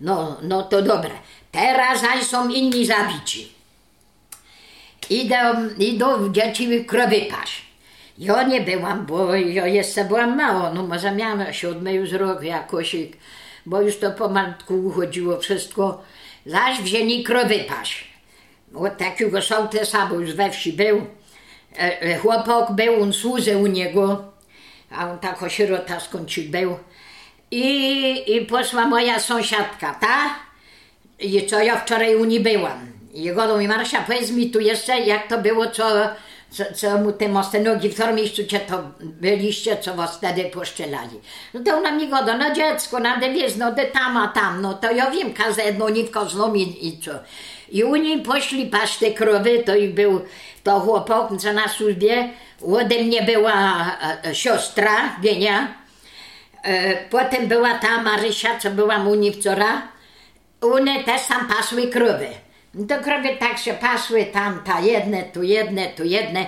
[0.00, 1.10] No, no to dobre.
[1.52, 3.52] Teraz zaś są inni zabici.
[5.10, 7.66] Idą, idą dzieci krowy paść.
[8.18, 12.96] Ja nie byłam, bo ja jeszcze byłam mało, no może miałam siódmy już rok jakoś,
[13.66, 16.02] bo już to pomalutku uchodziło wszystko.
[16.46, 18.04] Zaś wzięli krowy paść.
[18.74, 21.06] Od takiego sołtysa, bo już we wsi był.
[21.78, 24.24] E, e, Chłopak był, on służył u niego,
[24.90, 26.78] a on tak sierota skądś był.
[27.50, 30.34] I, I poszła moja sąsiadka, ta,
[31.18, 32.92] i co ja wczoraj u niej byłam.
[33.14, 35.84] I mi Marsza, powiedz mi tu jeszcze, jak to było, co
[36.50, 41.20] co, co mu te mosty nogi w miejscu cię to byliście, co was wtedy poszczelali.
[41.54, 44.74] No to ona mi goda, no dziecko, na wiesz, no de tam, a tam, no
[44.74, 47.10] to ja wiem, każde jedno niwko zną i, i co.
[47.68, 50.20] I u niej poszli paść te krowy, to i był
[50.62, 52.28] to chłopak, co na służbie,
[52.62, 55.74] ode mnie była e, e, siostra, Wienia,
[56.62, 59.82] e, potem była ta Marysia, co była mu niewczora,
[60.60, 62.28] one też tam pasły krowy.
[62.88, 66.46] To krowy tak się pasły, tam ta jedne, tu jedne, tu jedne.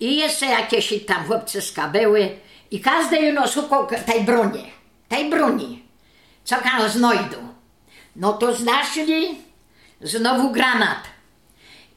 [0.00, 2.28] I jeszcze jakieś tam chłopcy skabyły.
[2.70, 4.72] I każdy jeno szukał tej broni,
[5.08, 5.82] tej broni,
[6.44, 7.36] co tam znajdą.
[8.16, 9.45] No to znaleźli
[10.00, 10.98] znowu granat.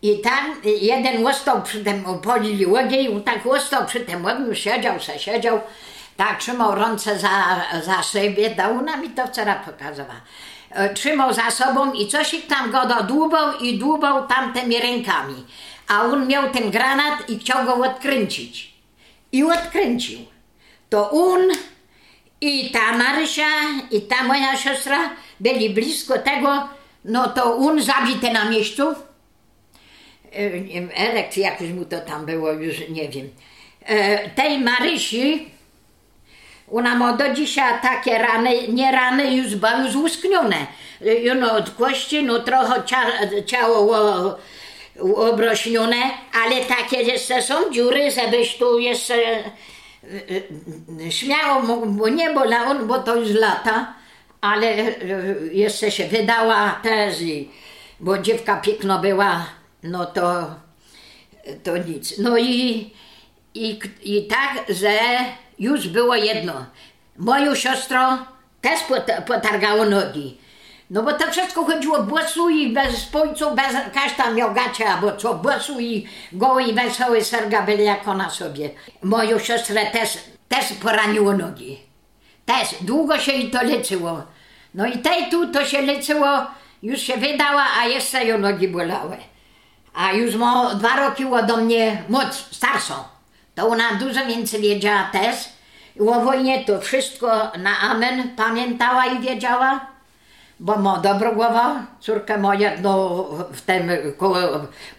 [0.02, 5.20] I tam jeden ostał przy tym, polili ogień, tak ostał przy tym ogniu, siedział se,
[5.20, 5.62] siedział,
[6.18, 10.16] tak trzymał ręce za, za siebie, ona mi to wczoraj pokazała.
[10.72, 15.46] E, trzymał za sobą i coś ich tam go dłubał i dłubał tamtymi rękami.
[15.88, 18.74] A on miał ten granat i chciał go odkręcić.
[19.32, 20.20] I odkręcił.
[20.90, 21.42] To on
[22.42, 23.50] i ta Marysia
[23.92, 25.10] i ta moja siostra
[25.40, 26.68] byli blisko tego,
[27.06, 28.92] no to on zabity na miejscu.
[28.92, 28.96] E,
[31.10, 33.30] Erek, jakoś mu to tam było, już nie wiem.
[33.86, 35.50] E, tej Marysi
[36.72, 40.68] ona ma do dzisiaj takie rany, nie rany, już, bo już usknione.
[41.36, 43.06] No, od kości, no trochę cia,
[43.46, 43.98] ciało
[45.16, 45.96] obrośnione,
[46.44, 49.44] ale takie jeszcze są dziury, żebyś tu jeszcze e,
[51.06, 53.94] e, śmiało, bo nie bolało, bo to już lata,
[54.42, 54.96] ale e,
[55.52, 57.16] jeszcze się wydała też,
[58.00, 59.46] bo dziewka piękno była,
[59.84, 60.56] no to,
[61.64, 62.18] to nic.
[62.18, 62.90] No i,
[63.54, 65.00] i, i tak, że
[65.60, 66.66] już było jedno.
[67.18, 68.18] Moją siostrą
[68.62, 68.80] też
[69.28, 70.38] potargało nogi.
[70.90, 75.36] No bo to wszystko chodziło bosu i bez spojcu, bez każda miał gacie albo co,
[75.36, 78.70] bosu i goły i wesoły serga byli jak ona sobie.
[79.04, 81.89] Moją siostrę też, też poraniło nogi.
[82.50, 84.22] Też, długo się i to leczyło.
[84.74, 86.28] No i tej tu to się leczyło,
[86.84, 89.18] już się wydała, a jeszcze ją nogi bolały.
[89.94, 92.94] A już ma dwa roki ode mnie moc starszą
[93.60, 95.36] to ona dużo więcej wiedziała też.
[95.96, 99.80] I o wojnie to wszystko na amen pamiętała i wiedziała,
[100.60, 101.86] bo ma dobrą głowę.
[102.00, 103.90] Córka moja no, w tym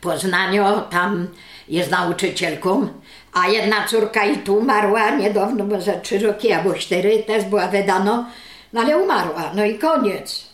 [0.00, 1.28] Poznaniu, tam
[1.70, 2.88] jest nauczycielką,
[3.33, 7.68] a jedna córka i tu umarła niedawno, bo za trzy roki albo cztery, też była
[7.68, 8.26] wydano,
[8.72, 10.50] no ale umarła, no i koniec.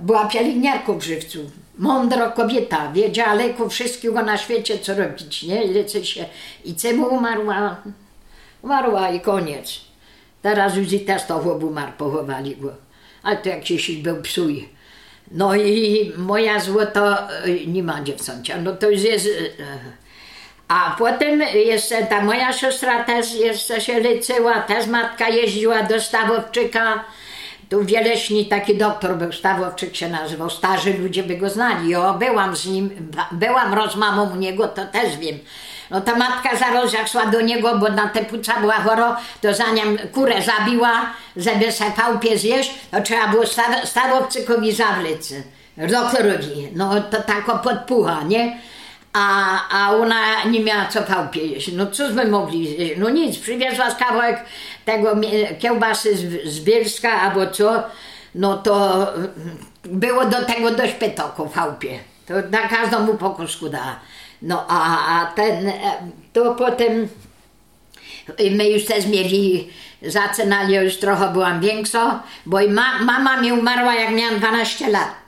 [0.00, 1.38] Była pielęgniarką w żywcu
[1.78, 5.64] mądra kobieta, wiedziała leku wszystkiego na świecie, co robić, nie?
[5.64, 6.24] I lecy się.
[6.64, 7.76] I czemu umarła?
[8.62, 9.80] Umarła i koniec.
[10.42, 12.72] Teraz już i też to chłop umarł, pochowali go.
[13.22, 14.68] Ale to jak się był psuj.
[15.30, 19.28] No i moja złoto y, nie ma dziewczęcia, no to już jest...
[20.68, 27.04] A potem jeszcze ta moja siostra też jeszcze się leczyła, też matka jeździła do Stawowczyka,
[27.68, 31.88] tu Wieleśni taki doktor był, Stawowczyk się nazywał, starzy ludzie by go znali.
[31.88, 35.38] Ja byłam z nim, byłam rozmamą u niego, to też wiem.
[35.90, 39.54] No ta matka zaraz jak szła do niego, bo na te płuca była chora, to
[39.54, 45.34] za nią kurę zabiła, żeby se pałpie zjeść, to trzeba było staw, Stawowczykowi zawlec,
[45.76, 46.68] doktorowi.
[46.74, 48.58] No to tako podpucha, nie?
[49.16, 51.72] A, a ona nie miała co pałpie jeść.
[51.72, 52.76] No cóżby mogli?
[52.96, 54.44] No nic, przywiezła kawałek
[54.84, 55.16] tego
[55.58, 57.82] kiełbasy z, z Bielska albo co,
[58.34, 59.06] no to
[59.84, 61.98] było do tego dość petoku chałupie.
[62.26, 64.00] To na każdemu pokusku da.
[64.42, 65.72] No a, a ten,
[66.32, 67.08] to potem
[68.50, 69.68] my już też mieli,
[70.02, 75.25] zaczynali, już trochę byłam większa, bo ma, mama mi umarła jak miałam 12 lat.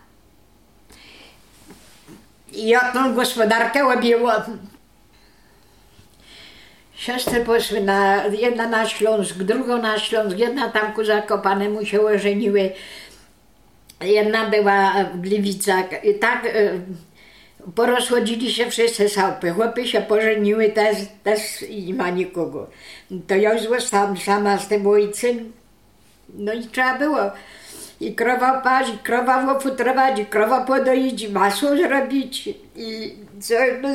[2.52, 4.46] Ja tą gospodarkę robiła.
[6.94, 12.72] Siostry poszły na, jedna na Śląsk, drugą na Śląsk, jedna tam ku Zakopanemu się ożeniły,
[14.00, 16.04] jedna była w Gliwicach.
[16.04, 16.50] I tak e,
[17.74, 19.50] porozchodzili się wszyscy sałpy.
[19.50, 22.70] Chłopy się pożeniły, też, też nie ma nikogo.
[23.26, 25.52] To ja już zostałam sama z tym ojcem.
[26.34, 27.20] No i trzeba było
[28.00, 28.62] i krowa
[28.94, 33.88] i krowa ofutrować, i krowa podoić, masło zrobić i co no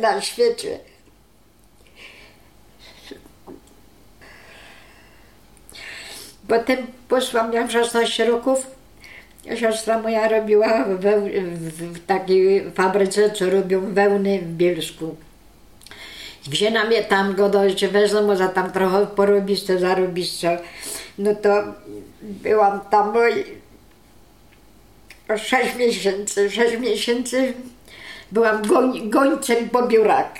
[0.00, 0.78] na świecie.
[6.48, 8.66] Potem poszłam, miałam 16 roków.
[9.56, 15.16] Siostra moja robiła w, w, w takiej fabryce, co robią wełny w Bielsku.
[16.46, 20.48] Wzięła mnie tam, go dojść wezmą, może tam trochę porobić, to zarobić co.
[21.18, 21.64] No to
[22.24, 23.14] byłam tam
[25.36, 27.54] 6 miesięcy, 6 miesięcy
[28.32, 30.38] byłam goń, gońcem po biurak.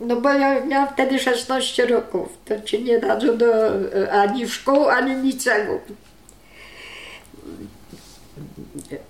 [0.00, 2.28] No bo ja miałam wtedy 16 roków.
[2.44, 3.46] To ci nie dadzą do
[4.10, 5.78] ani szkół, ani niczego.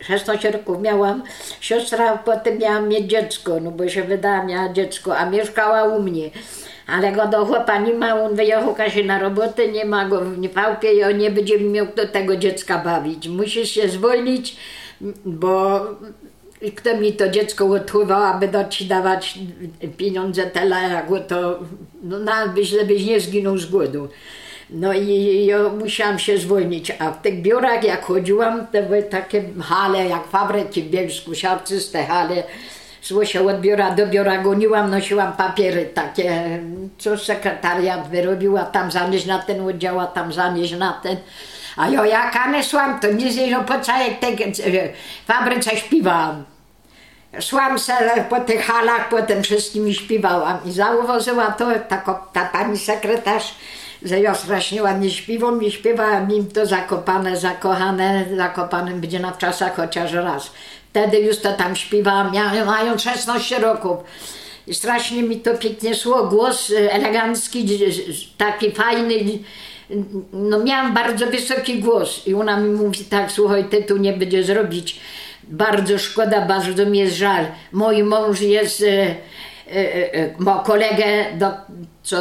[0.01, 1.23] 16 roków miałam,
[1.61, 6.31] siostra potem miała mieć dziecko, no bo się wydała, miała dziecko, a mieszkała u mnie.
[6.87, 10.93] Ale go do chłopa nie ma, on wyjechał na robotę, nie ma go w Niepałpie
[10.93, 13.29] i on nie będzie miał kto tego dziecka bawić.
[13.29, 14.57] Musisz się zwolnić,
[15.25, 15.81] bo
[16.77, 19.39] kto mi to dziecko odchływał, aby do ci dawać
[19.97, 21.59] pieniądze tyle, jak to,
[22.03, 24.09] no nawet żebyś nie zginął z głodu.
[24.71, 29.45] No i ja musiałam się zwolnić, a w tych biurach jak chodziłam, to były takie
[29.63, 32.43] hale, jak fabryki w Bielsku, siarczyste hale.
[33.09, 36.61] Szło się od biura do biura, goniłam, nosiłam papiery takie,
[36.99, 41.17] co sekretariat wyrobiła, tam zanieść na ten oddział, a tam zanieść na ten.
[41.77, 44.53] A ja jak nesłam, to nie zjeżdżam po całej tej
[45.27, 46.45] fabryce śpiewałam.
[47.41, 47.95] Szłam se
[48.29, 53.55] po tych halach, potem wszystkimi śpiewałam i zauważyła to ta, ta pani sekretarz,
[54.03, 59.77] że ja strasznie ładnie śpiewam i śpiewałam im to zakopane, zakochane, zakopanym będzie na wczasach
[59.77, 60.51] chociaż raz.
[60.97, 63.99] Wtedy już to tam śpiewałam, miałem, mając 16 roków.
[64.67, 67.69] I strasznie mi to pięknie szło, głos elegancki,
[68.37, 69.15] taki fajny,
[70.33, 74.49] no miałam bardzo wysoki głos i ona mi mówi tak, słuchaj, ty tu nie będziesz
[74.49, 75.01] robić,
[75.43, 77.47] bardzo szkoda, bardzo mi jest żal.
[77.73, 79.15] Mój mąż jest, e,
[80.39, 81.51] ma kolegę, do,
[82.03, 82.17] co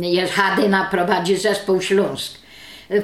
[0.00, 2.38] jest Hadyna, prowadzi zespół Śląsk.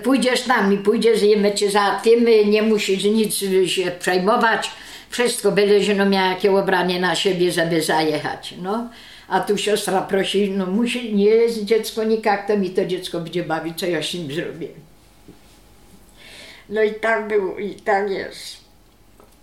[0.02, 3.34] Pójdziesz z nami, pójdziesz i my cię załatwimy, nie musisz nic
[3.66, 4.70] się przejmować,
[5.12, 8.90] wszystko będzie, no miała jakie ubranie na siebie, żeby zajechać, no.
[9.28, 13.44] A tu siostra prosi, no musi, nie jest dziecko nikak, to mi to dziecko będzie
[13.44, 14.68] bawić, co ja z nim zrobię.
[16.68, 18.56] No i tak było, i tak jest.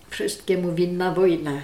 [0.09, 1.61] Wszystkiemu winna wojna.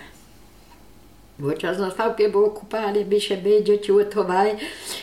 [1.39, 4.55] Bo czas na fałpie było kupa, ale by się by dzieci utowały,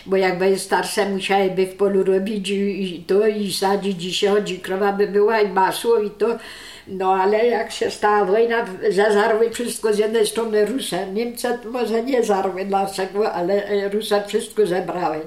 [0.07, 4.93] bo jak starsze, musiałyby w polu robić i, i to, i sadzić, i siodzi, krowa
[4.93, 6.39] by była, i masło, i to.
[6.87, 11.07] No ale jak się stała wojna, zazarły wszystko z jednej strony Rusy.
[11.13, 15.21] Niemcy może nie zarły dlaczego, ale Rusy wszystko zebrały.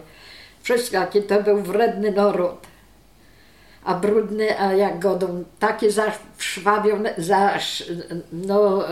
[0.63, 2.55] Wszystko, jaki to był wredny naród.
[3.83, 7.83] A brudny, a jak godą, takie zaszwawione, zasz,
[8.33, 8.83] no,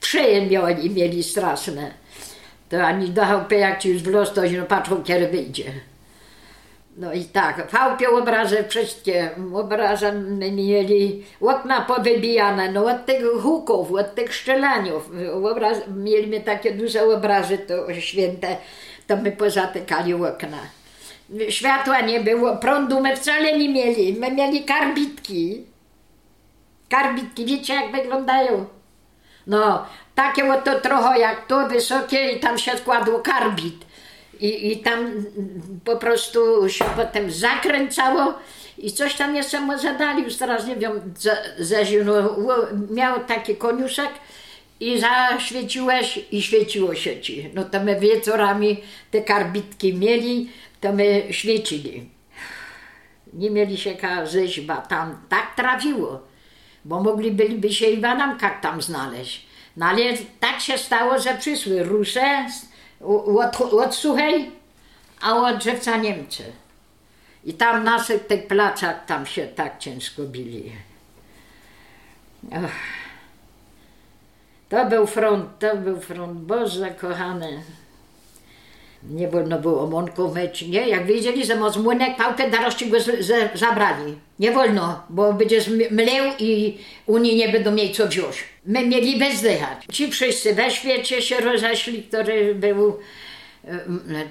[0.00, 0.48] przejem
[0.90, 1.90] mieli, straszne.
[2.68, 5.64] To ani do chałupy, jak ci już w los, to no patrzą, kiedy wyjdzie.
[6.96, 10.12] No i tak, fałpie obrazy wszystkie, obrazy
[10.52, 15.10] mieli, okna powybijane, no od tych huków, od tych szczelaniów,
[15.44, 18.56] obraz, mieliśmy takie duże obrazy to święte,
[19.06, 20.58] to my pozatykali okna.
[21.48, 25.64] Światła nie było, prądu my wcale nie mieli, my mieli karbitki.
[26.88, 28.66] Karbitki, wiecie jak wyglądają?
[29.46, 33.91] No, takie oto trochę jak to, wysokie i tam się składło karbit
[34.40, 35.24] i, I tam
[35.84, 38.34] po prostu się potem zakręcało
[38.78, 41.14] i coś tam jeszcze mu zadali, już teraz nie wiem,
[42.04, 42.54] no,
[42.90, 44.10] miał taki koniuszek
[44.80, 47.50] i zaświeciłeś i świeciło się ci.
[47.54, 52.10] No to my wieczorami te karbitki mieli, to my świecili.
[53.32, 56.22] Nie mieli się rzeźba tam, tak trafiło,
[56.84, 59.46] bo mogli byliby się i w Adamkach tam znaleźć.
[59.76, 60.02] No ale
[60.40, 62.46] tak się stało, że przyszły Rusze,
[63.02, 64.50] od, Suchej,
[65.20, 66.52] a od Drzewca Niemcy.
[67.44, 70.72] I tam naszych tych placzach tam się tak ciężko bili.
[74.68, 77.62] To był front, to był front, Boże kochany.
[79.10, 80.88] Nie wolno było mąką myć, nie?
[80.88, 84.18] Jak wiedzieli, że ma młynek, pałkę darości go z, z, zabrali.
[84.38, 88.44] Nie wolno, bo będziesz mleł i Unii nie będą mieli co wziąć.
[88.66, 89.84] My mieli bezdychać.
[89.92, 92.98] Ci wszyscy we świecie się rozeszli, który był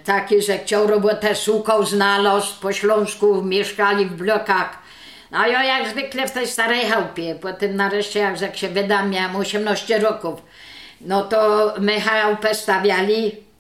[0.06, 4.80] taki, że chciał robotę szukał, znalazł, po Śląsku mieszkali w blokach.
[5.32, 10.00] A ja jak zwykle w tej starej chałupie, potem nareszcie jak, się wydam, miałam 18
[10.00, 10.42] roków,
[11.02, 13.51] no to my chałupę stawiali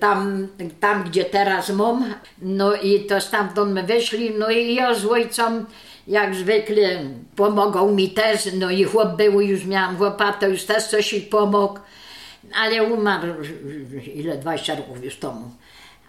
[0.00, 0.48] tam,
[0.80, 5.66] tam gdzie teraz mam, no i to stamtąd my wyszli, no i ja z ojcem
[6.06, 7.00] jak zwykle
[7.36, 11.78] pomogą mi też, no i chłop był, już miałam chłopa, to już też coś pomógł,
[12.54, 13.34] ale umarł
[14.14, 15.50] ile, 20 roków już temu.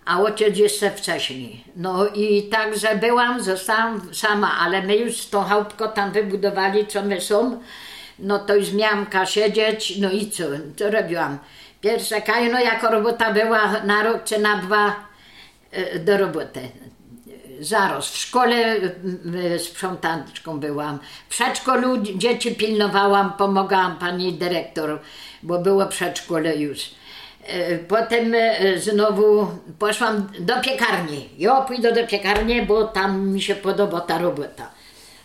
[0.06, 1.64] A ojciec jeszcze wcześniej.
[1.76, 7.22] No i także byłam, zostałam sama, ale my już tą chałupkę tam wybudowali, co my
[7.22, 7.60] są,
[8.20, 10.44] no to już miałam siedzieć, no i co,
[10.78, 11.38] co robiłam?
[11.86, 12.16] Pierwsza
[12.52, 14.96] no jako robota była na rok czy na dwa
[15.72, 16.60] e, do roboty.
[17.60, 18.76] Zaraz w szkole
[19.58, 21.00] sprzątaczką byłam.
[21.28, 25.00] W przedszkolu dzieci pilnowałam, pomagałam pani dyrektor,
[25.44, 26.80] bo było przedszkole już.
[27.48, 29.48] E, Potem e, znowu
[29.80, 31.30] poszłam do piekarni.
[31.38, 34.72] Ja pójdę do piekarni, bo tam mi się podoba ta robota.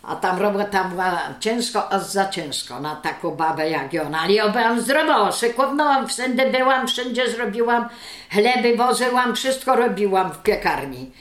[0.03, 4.21] A tam robota była ciężko, a za ciężko na taką babę jak ona.
[4.21, 7.89] Ale ja byłam zdrowa, szykownałam, wszędzie byłam, wszędzie zrobiłam,
[8.33, 11.13] chleby wozyłam, wszystko robiłam w piekarni.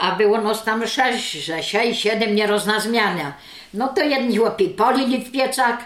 [0.00, 3.32] A było nas tam sześć, że sześć, siedem nierozna zmiana.
[3.74, 5.78] No to jedni chłopi polili w piecach,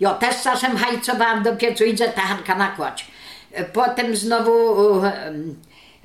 [0.00, 3.06] ja też czasem hajcowałam do piecu, idzie tachanka nakładź.
[3.72, 5.60] Potem znowu em,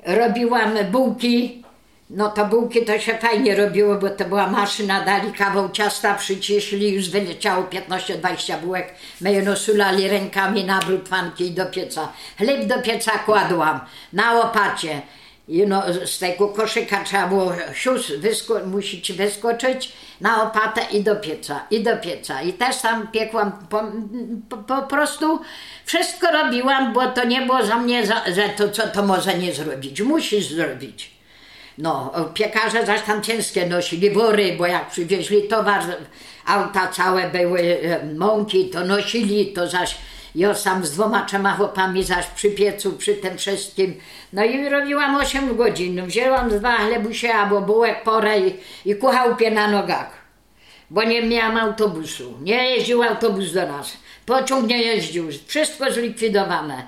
[0.06, 1.64] robiłam bułki.
[2.10, 6.92] No to bułki to się fajnie robiło, bo to była maszyna, dali kawał ciasta, przyciśli,
[6.92, 8.94] już wyleciało 15-20 bułek.
[9.20, 12.12] My je nosulali rękami na brutwanki i do pieca.
[12.38, 13.80] Chleb do pieca kładłam
[14.12, 15.02] na łopacie.
[15.48, 21.16] I no, z tego koszyka trzeba było sius, wysko- musicie wyskoczyć na opatę i do
[21.16, 22.42] pieca, i do pieca.
[22.42, 23.82] I też tam piekłam, po,
[24.48, 25.40] po, po prostu
[25.84, 29.52] wszystko robiłam, bo to nie było za mnie, za, że to co to może nie
[29.52, 31.17] zrobić, musisz zrobić.
[31.78, 35.82] No, piekarze zaś tam ciężkie nosili wory, bo jak przywieźli towar,
[36.46, 39.96] auta całe były e, mąki, to nosili, to zaś
[40.34, 43.94] ja sam z dwoma, trzema chłopami zaś przy piecu, przy tym wszystkim.
[44.32, 46.06] No i robiłam 8 godzin.
[46.06, 50.10] Wzięłam dwa chlebusie albo bułek porę i, i ku chałupie na nogach.
[50.90, 52.38] Bo nie miałam autobusu.
[52.42, 53.96] Nie jeździł autobus do nas.
[54.26, 55.28] Pociąg nie jeździł.
[55.46, 56.86] Wszystko zlikwidowane.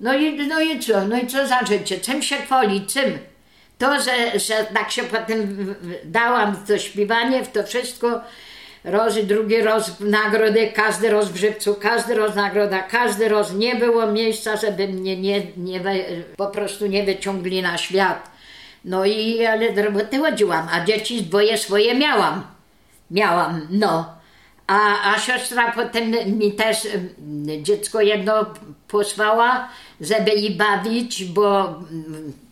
[0.00, 1.06] No i, no i co?
[1.06, 2.00] No i co za życie?
[2.00, 2.92] Czym się chwalić?
[2.92, 3.18] Czym?
[3.78, 5.74] To, że, że tak się potem
[6.04, 8.20] dałam to śpiewanie, w to wszystko,
[8.84, 13.74] raz i drugi raz nagrody, każdy raz w żywcu, każdy raz nagroda, każdy raz nie
[13.76, 15.80] było miejsca, żeby mnie nie, nie,
[16.36, 18.30] po prostu nie wyciągli na świat.
[18.84, 22.42] No i ale do roboty chodziłam, a dzieci dwoje swoje miałam.
[23.10, 24.18] Miałam, no.
[24.66, 26.88] A, a siostra potem mi też
[27.62, 28.46] dziecko jedno
[28.88, 29.68] posłała,
[30.00, 31.78] żeby jej bawić, bo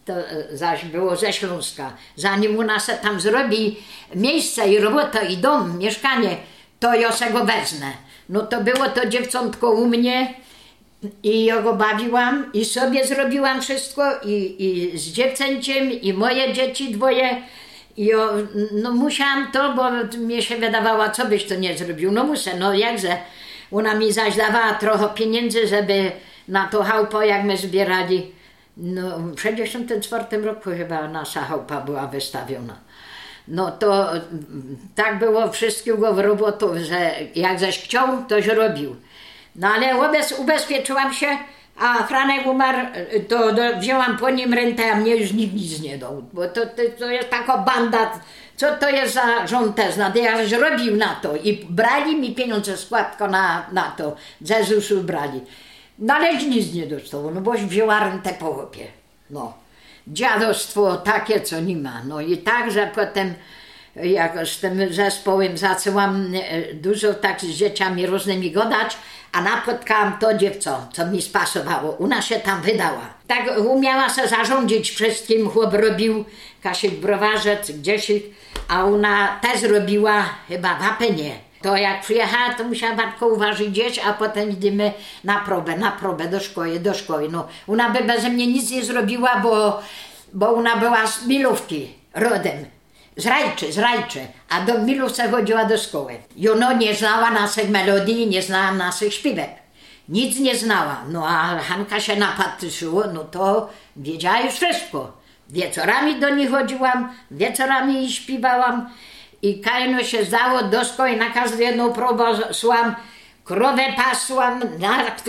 [0.06, 1.92] to e, zaś było ze Śląska.
[2.16, 3.76] Zanim u nas tam zrobi
[4.14, 6.36] miejsce i robota i dom, mieszkanie,
[6.80, 7.92] to ja se go wezmę.
[8.28, 10.34] No to było to dziewczątko u mnie
[11.22, 16.92] i ja go bawiłam i sobie zrobiłam wszystko i, i z dziewczęciem i moje dzieci
[16.92, 17.42] dwoje.
[17.96, 18.28] I ja,
[18.72, 22.12] no musiałam to, bo mnie się wydawało, co byś to nie zrobił.
[22.12, 23.16] No muszę, no jakże.
[23.72, 26.12] Ona mi zaś dawała trochę pieniędzy, żeby
[26.48, 28.35] na to chałupo, jak my zbierali.
[28.76, 32.76] No w 64 roku chyba nasza chałupa była wystawiona.
[33.48, 38.96] No to mm, tak było wszystkiego w robotów, że jak zaś chciał, toś robił.
[39.56, 41.26] No ale ubez, ubezpieczyłam się,
[41.76, 42.78] a Franek umarł,
[43.28, 46.22] to do, wzięłam po nim rentę, a mnie już nikt nic nie dał.
[46.32, 48.20] Bo to, to, to jest taka banda,
[48.56, 49.46] co to jest za
[49.76, 54.16] też, no, ja już robił na to i brali mi pieniądze, składko na, na to,
[54.40, 55.40] ze ZUS-u brali.
[55.98, 58.86] No ale nic nie dostało, no boś wzięła rentę po chłopie.
[59.30, 59.52] No.
[60.08, 62.02] Dziadostwo takie, co nie ma.
[62.04, 63.34] No i także potem
[64.02, 68.96] jak z tym zespołem zaczęłam e, dużo tak z dzieciami różnymi gadać,
[69.32, 71.98] a napotkałam to dziewco, co mi spasowało.
[71.98, 73.14] Ona się tam wydała.
[73.26, 76.24] Tak umiała się zarządzić wszystkim, chłop robił
[76.62, 78.12] Kasiek Browarzec, gdzieś,
[78.68, 81.45] a ona też robiła chyba w Apenie.
[81.66, 84.92] To jak przyjechała, to musiała bardzo uważać gdzieś, a potem idziemy
[85.24, 87.28] na próbę, na próbę do szkoły, do szkoły.
[87.30, 89.82] No, ona by bez mnie nic nie zrobiła, bo,
[90.32, 92.64] bo ona była z Milówki rodem.
[93.16, 96.12] Z Rajczy, z Rajczy, a do Milówce chodziła do szkoły.
[96.36, 99.50] I ona nie znała naszych melodii, nie znała naszych śpiewek.
[100.08, 101.04] Nic nie znała.
[101.08, 105.12] No a Hanka się napatrzyła, no to wiedziała już wszystko.
[105.48, 108.90] Wieczorami do niej chodziłam, wieczorami śpiewałam
[109.46, 112.24] i kajno się zdało do szkoły, na każdą jedną próbę
[112.54, 112.96] szłam,
[113.44, 114.60] krowę pasłam,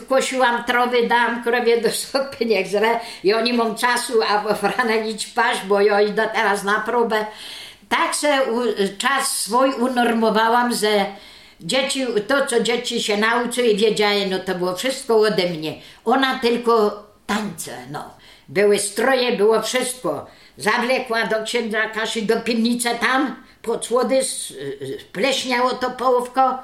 [0.09, 2.99] kosiłam trowy, dałam krowie do sopy, niech zre.
[3.23, 7.25] I oni mam czasu, a Franek idź paść, bo ja idę teraz na próbę.
[7.89, 8.39] Tak se
[8.97, 11.05] czas swój unormowałam, że
[11.61, 15.73] dzieci, to co dzieci się nauczyły i wiedziały, no to było wszystko ode mnie.
[16.05, 18.17] Ona tylko tańce, no.
[18.49, 20.27] Były stroje, było wszystko.
[20.57, 26.57] Zawlekła do księdza Kasi do piwnicy tam, pod słody, s- s- pleśniało to połówko.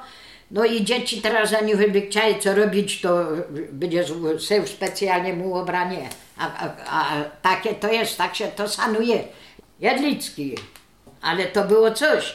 [0.50, 3.24] No i dzieci teraz za nich by chciały co robić, to
[3.72, 4.04] będzie
[4.48, 6.08] się specjalnie mu ubranie.
[6.38, 9.24] A, a, a takie to jest, tak się to sanuje.
[9.80, 10.54] Jedlicki.
[11.22, 12.34] Ale to było coś.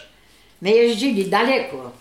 [0.61, 1.91] My jeździli daleko.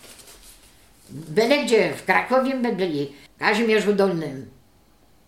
[1.11, 4.51] Byle gdzie, w Krakowie my byli, w Kazimierzu Dolnym.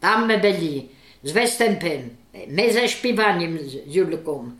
[0.01, 0.89] Tam my byli,
[1.25, 2.17] z występem,
[2.49, 4.51] my ze śpiewaniem z Julką.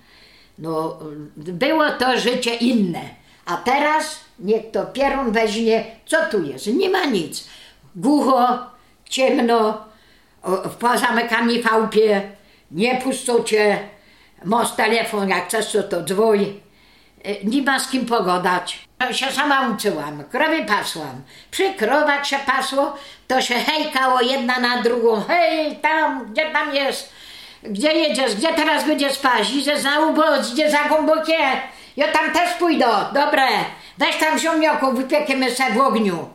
[0.61, 0.99] No,
[1.37, 3.01] było to życie inne.
[3.47, 6.67] A teraz niech to pierun weźmie, co tu jest?
[6.67, 7.49] Nie ma nic.
[7.97, 8.59] Głucho,
[9.09, 9.85] ciemno,
[10.79, 12.23] pozamykani chałupie,
[12.71, 13.79] nie pustocie,
[14.45, 15.97] masz telefon, jak chcesz to, to.
[17.25, 18.79] E, Nie ma z kim pogadać.
[19.01, 21.23] Ja się sama uczyłam, krowy pasłam.
[21.51, 22.97] Przy krowach się pasło,
[23.29, 25.21] to się hejkało jedna na drugą.
[25.29, 27.13] Hej, tam, gdzie tam jest?
[27.63, 28.35] Gdzie jedziesz?
[28.35, 29.51] Gdzie teraz będziesz spać?
[29.51, 31.39] Idziesz na ubocz, idziesz za głębokie?
[31.97, 33.47] Ja tam też pójdę, dobre.
[33.99, 36.29] Weź tam ziomniaków, wypiekemy se w ogniu.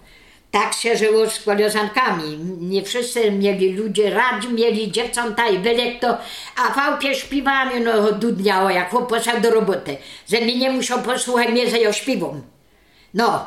[0.52, 2.38] Tak się żyło z koleżankami.
[2.60, 6.18] Nie wszyscy mieli ludzie, radzi mieli dziewczęta i byle kto,
[6.58, 9.98] a wałpie śpiewami no dudniało, jak chłop poszedł do roboty.
[10.30, 12.42] Że mnie nie musiał posłuchać mnie, że ja śpiewam.
[13.14, 13.46] No,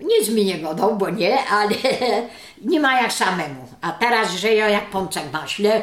[0.00, 1.74] nic mi nie godał, bo nie, ale
[2.70, 3.68] nie ma jak samemu.
[3.80, 5.82] A teraz żyję jak pączek maśle.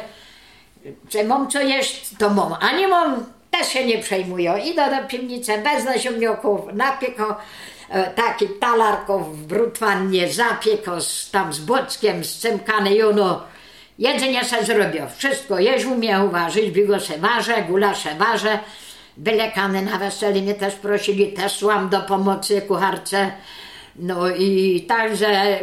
[1.10, 4.54] Że mam co jeść, to mam, a nie mam, też się nie przejmuję.
[4.64, 7.36] Idę do piwnicy bez naziemniaków, napieko
[7.88, 13.42] e, taki talarków w brutwannie, zapieko z, tam z bockiem, z cymkany i ono
[13.98, 15.06] jedzenie se zrobię.
[15.16, 18.58] Wszystko jeść umiem uważać, bigo se ważę, gulasze ważę.
[19.16, 23.32] Byle kany na weseli mnie też prosili, też szłam do pomocy kucharce.
[23.96, 25.60] No i także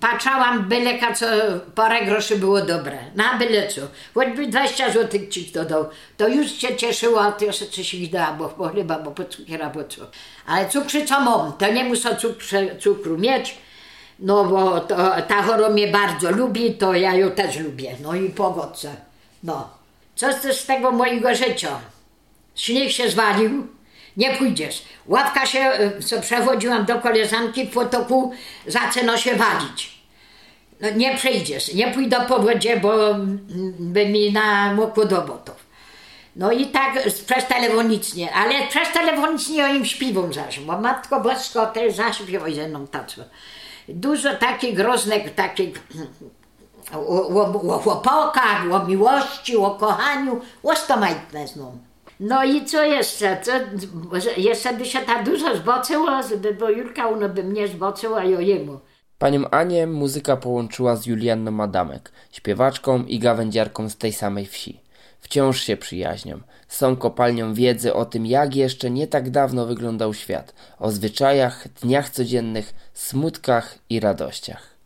[0.00, 1.26] patrzałam byle ka, co
[1.74, 2.98] parę groszy było dobre.
[3.14, 3.80] Na byle co.
[4.14, 5.86] Choćby 20 zł ci kto dał.
[6.16, 9.84] To już się cieszyło, a to jeszcze coś ich bo, chyba, bo po cukiera, bo
[9.84, 10.02] co.
[10.46, 13.58] Ale cukrzy co mam, to nie muszę cukrze, cukru mieć.
[14.18, 14.96] No bo to,
[15.28, 17.96] ta chora mnie bardzo lubi, to ja ją też lubię.
[18.02, 18.96] No i pogodce.
[19.42, 19.68] No.
[20.14, 21.80] Co z tego mojego życia?
[22.54, 23.66] Śnieg się zwalił,
[24.16, 24.82] nie pójdziesz.
[25.06, 28.32] Ławka się, y, co przechodziłam do koleżanki w potoku,
[28.66, 29.96] zaczyna się walić.
[30.80, 33.46] No nie przejdziesz, nie pójdę po wodzie, bo mm,
[33.78, 35.66] by mi namokło do botów.
[36.36, 36.92] No i tak
[37.26, 42.68] przez telefonicznie, ale przez telefonicznie o im śpiewam zaś, bo Matko Bosko też zaśpiewaj ze
[42.68, 43.22] mną taco.
[43.88, 45.82] Dużo takich groznych, takich
[46.94, 51.46] o, o, o chłopakach, o miłości, o kochaniu, o stomajtne.
[52.20, 53.40] No i co jeszcze?
[53.42, 53.52] Co,
[54.36, 58.40] jeszcze by się tak dużo zbocyło, żeby, bo Julka ono by mnie zbocyła i o
[58.40, 58.80] jemu.
[59.18, 64.80] Panią Anię muzyka połączyła z Julianną Adamek, śpiewaczką i gawędziarką z tej samej wsi.
[65.20, 66.40] Wciąż się przyjaźnią.
[66.68, 72.10] Są kopalnią wiedzy o tym, jak jeszcze nie tak dawno wyglądał świat, o zwyczajach, dniach
[72.10, 74.76] codziennych, smutkach i radościach.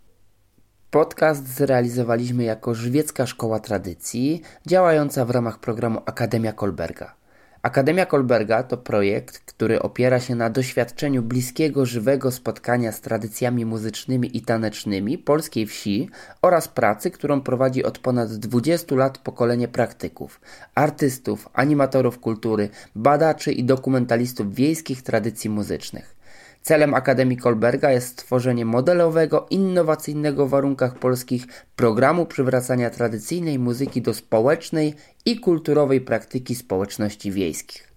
[0.91, 7.20] Podcast zrealizowaliśmy jako Żywiecka Szkoła Tradycji, działająca w ramach programu Akademia Kolberga.
[7.63, 14.37] Akademia Kolberga to projekt, który opiera się na doświadczeniu bliskiego, żywego spotkania z tradycjami muzycznymi
[14.37, 16.09] i tanecznymi polskiej wsi
[16.43, 20.41] oraz pracy, którą prowadzi od ponad 20 lat pokolenie praktyków,
[20.75, 26.20] artystów, animatorów kultury, badaczy i dokumentalistów wiejskich tradycji muzycznych.
[26.63, 31.47] Celem Akademii Kolberga jest stworzenie modelowego, innowacyjnego w warunkach polskich
[31.77, 34.95] programu przywracania tradycyjnej muzyki do społecznej
[35.25, 37.93] i kulturowej praktyki społeczności wiejskich.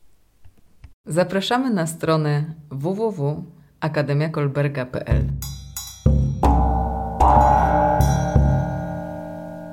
[1.05, 5.23] Zapraszamy na stronę www.akademiakolberga.pl.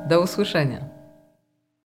[0.08, 0.89] Do usłyszenia.